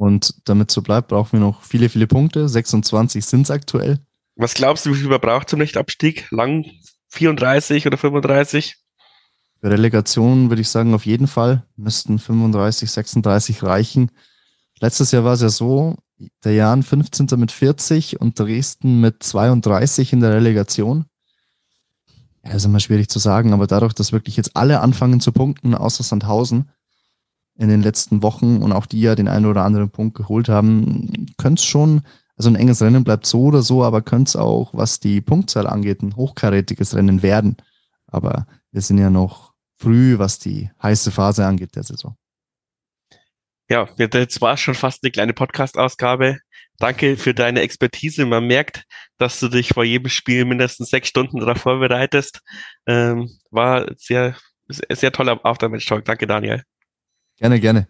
Und 0.00 0.48
damit 0.48 0.70
so 0.70 0.80
bleibt, 0.80 1.08
brauchen 1.08 1.32
wir 1.32 1.40
noch 1.40 1.62
viele, 1.62 1.90
viele 1.90 2.06
Punkte. 2.06 2.48
26 2.48 3.22
sind 3.22 3.42
es 3.42 3.50
aktuell. 3.50 3.98
Was 4.34 4.54
glaubst 4.54 4.86
du, 4.86 4.94
wie 4.94 4.98
viel 4.98 5.08
man 5.08 5.20
braucht 5.20 5.50
zum 5.50 5.58
Nichtabstieg? 5.58 6.26
Lang 6.30 6.64
34 7.08 7.86
oder 7.86 7.98
35? 7.98 8.76
Für 9.60 9.70
Relegation 9.70 10.48
würde 10.48 10.62
ich 10.62 10.70
sagen, 10.70 10.94
auf 10.94 11.04
jeden 11.04 11.26
Fall 11.26 11.66
müssten 11.76 12.18
35, 12.18 12.90
36 12.90 13.62
reichen. 13.62 14.10
Letztes 14.80 15.10
Jahr 15.10 15.24
war 15.24 15.34
es 15.34 15.42
ja 15.42 15.50
so, 15.50 15.98
der 16.44 16.54
Jan 16.54 16.82
15. 16.82 17.26
mit 17.36 17.52
40 17.52 18.22
und 18.22 18.38
Dresden 18.38 19.02
mit 19.02 19.22
32 19.22 20.14
in 20.14 20.20
der 20.20 20.32
Relegation. 20.32 21.04
Ja, 22.42 22.52
ist 22.52 22.64
immer 22.64 22.80
schwierig 22.80 23.10
zu 23.10 23.18
sagen, 23.18 23.52
aber 23.52 23.66
dadurch, 23.66 23.92
dass 23.92 24.12
wirklich 24.12 24.38
jetzt 24.38 24.56
alle 24.56 24.80
anfangen 24.80 25.20
zu 25.20 25.30
punkten, 25.30 25.74
außer 25.74 26.02
Sandhausen, 26.04 26.70
in 27.60 27.68
den 27.68 27.82
letzten 27.82 28.22
Wochen 28.22 28.62
und 28.62 28.72
auch 28.72 28.86
die 28.86 29.02
ja 29.02 29.14
den 29.14 29.28
einen 29.28 29.44
oder 29.44 29.64
anderen 29.64 29.90
Punkt 29.90 30.16
geholt 30.16 30.48
haben, 30.48 31.26
könnte 31.36 31.60
es 31.60 31.64
schon, 31.66 32.02
also 32.36 32.48
ein 32.48 32.56
enges 32.56 32.80
Rennen 32.80 33.04
bleibt 33.04 33.26
so 33.26 33.42
oder 33.42 33.60
so, 33.60 33.84
aber 33.84 34.00
könnte 34.00 34.30
es 34.30 34.36
auch, 34.36 34.72
was 34.72 34.98
die 34.98 35.20
Punktzahl 35.20 35.66
angeht, 35.66 36.02
ein 36.02 36.16
hochkarätiges 36.16 36.94
Rennen 36.94 37.22
werden. 37.22 37.58
Aber 38.06 38.46
wir 38.72 38.80
sind 38.80 38.96
ja 38.96 39.10
noch 39.10 39.52
früh, 39.78 40.18
was 40.18 40.38
die 40.38 40.70
heiße 40.82 41.10
Phase 41.10 41.44
angeht 41.44 41.76
der 41.76 41.82
Saison. 41.82 42.16
Ja, 43.68 43.86
jetzt 43.98 44.40
war 44.40 44.56
schon 44.56 44.74
fast 44.74 45.04
eine 45.04 45.10
kleine 45.10 45.34
Podcast-Ausgabe. 45.34 46.38
Danke 46.78 47.18
für 47.18 47.34
deine 47.34 47.60
Expertise. 47.60 48.24
Man 48.24 48.46
merkt, 48.46 48.84
dass 49.18 49.38
du 49.38 49.48
dich 49.48 49.68
vor 49.68 49.84
jedem 49.84 50.08
Spiel 50.08 50.46
mindestens 50.46 50.88
sechs 50.88 51.08
Stunden 51.08 51.40
darauf 51.40 51.58
vorbereitest. 51.58 52.40
Ähm, 52.86 53.28
war 53.50 53.86
sehr, 53.98 54.34
sehr 54.66 55.12
toller 55.12 55.44
Aftermatch-Talk. 55.44 56.06
Danke, 56.06 56.26
Daniel. 56.26 56.64
Gerne, 57.40 57.58
gerne. 57.58 57.86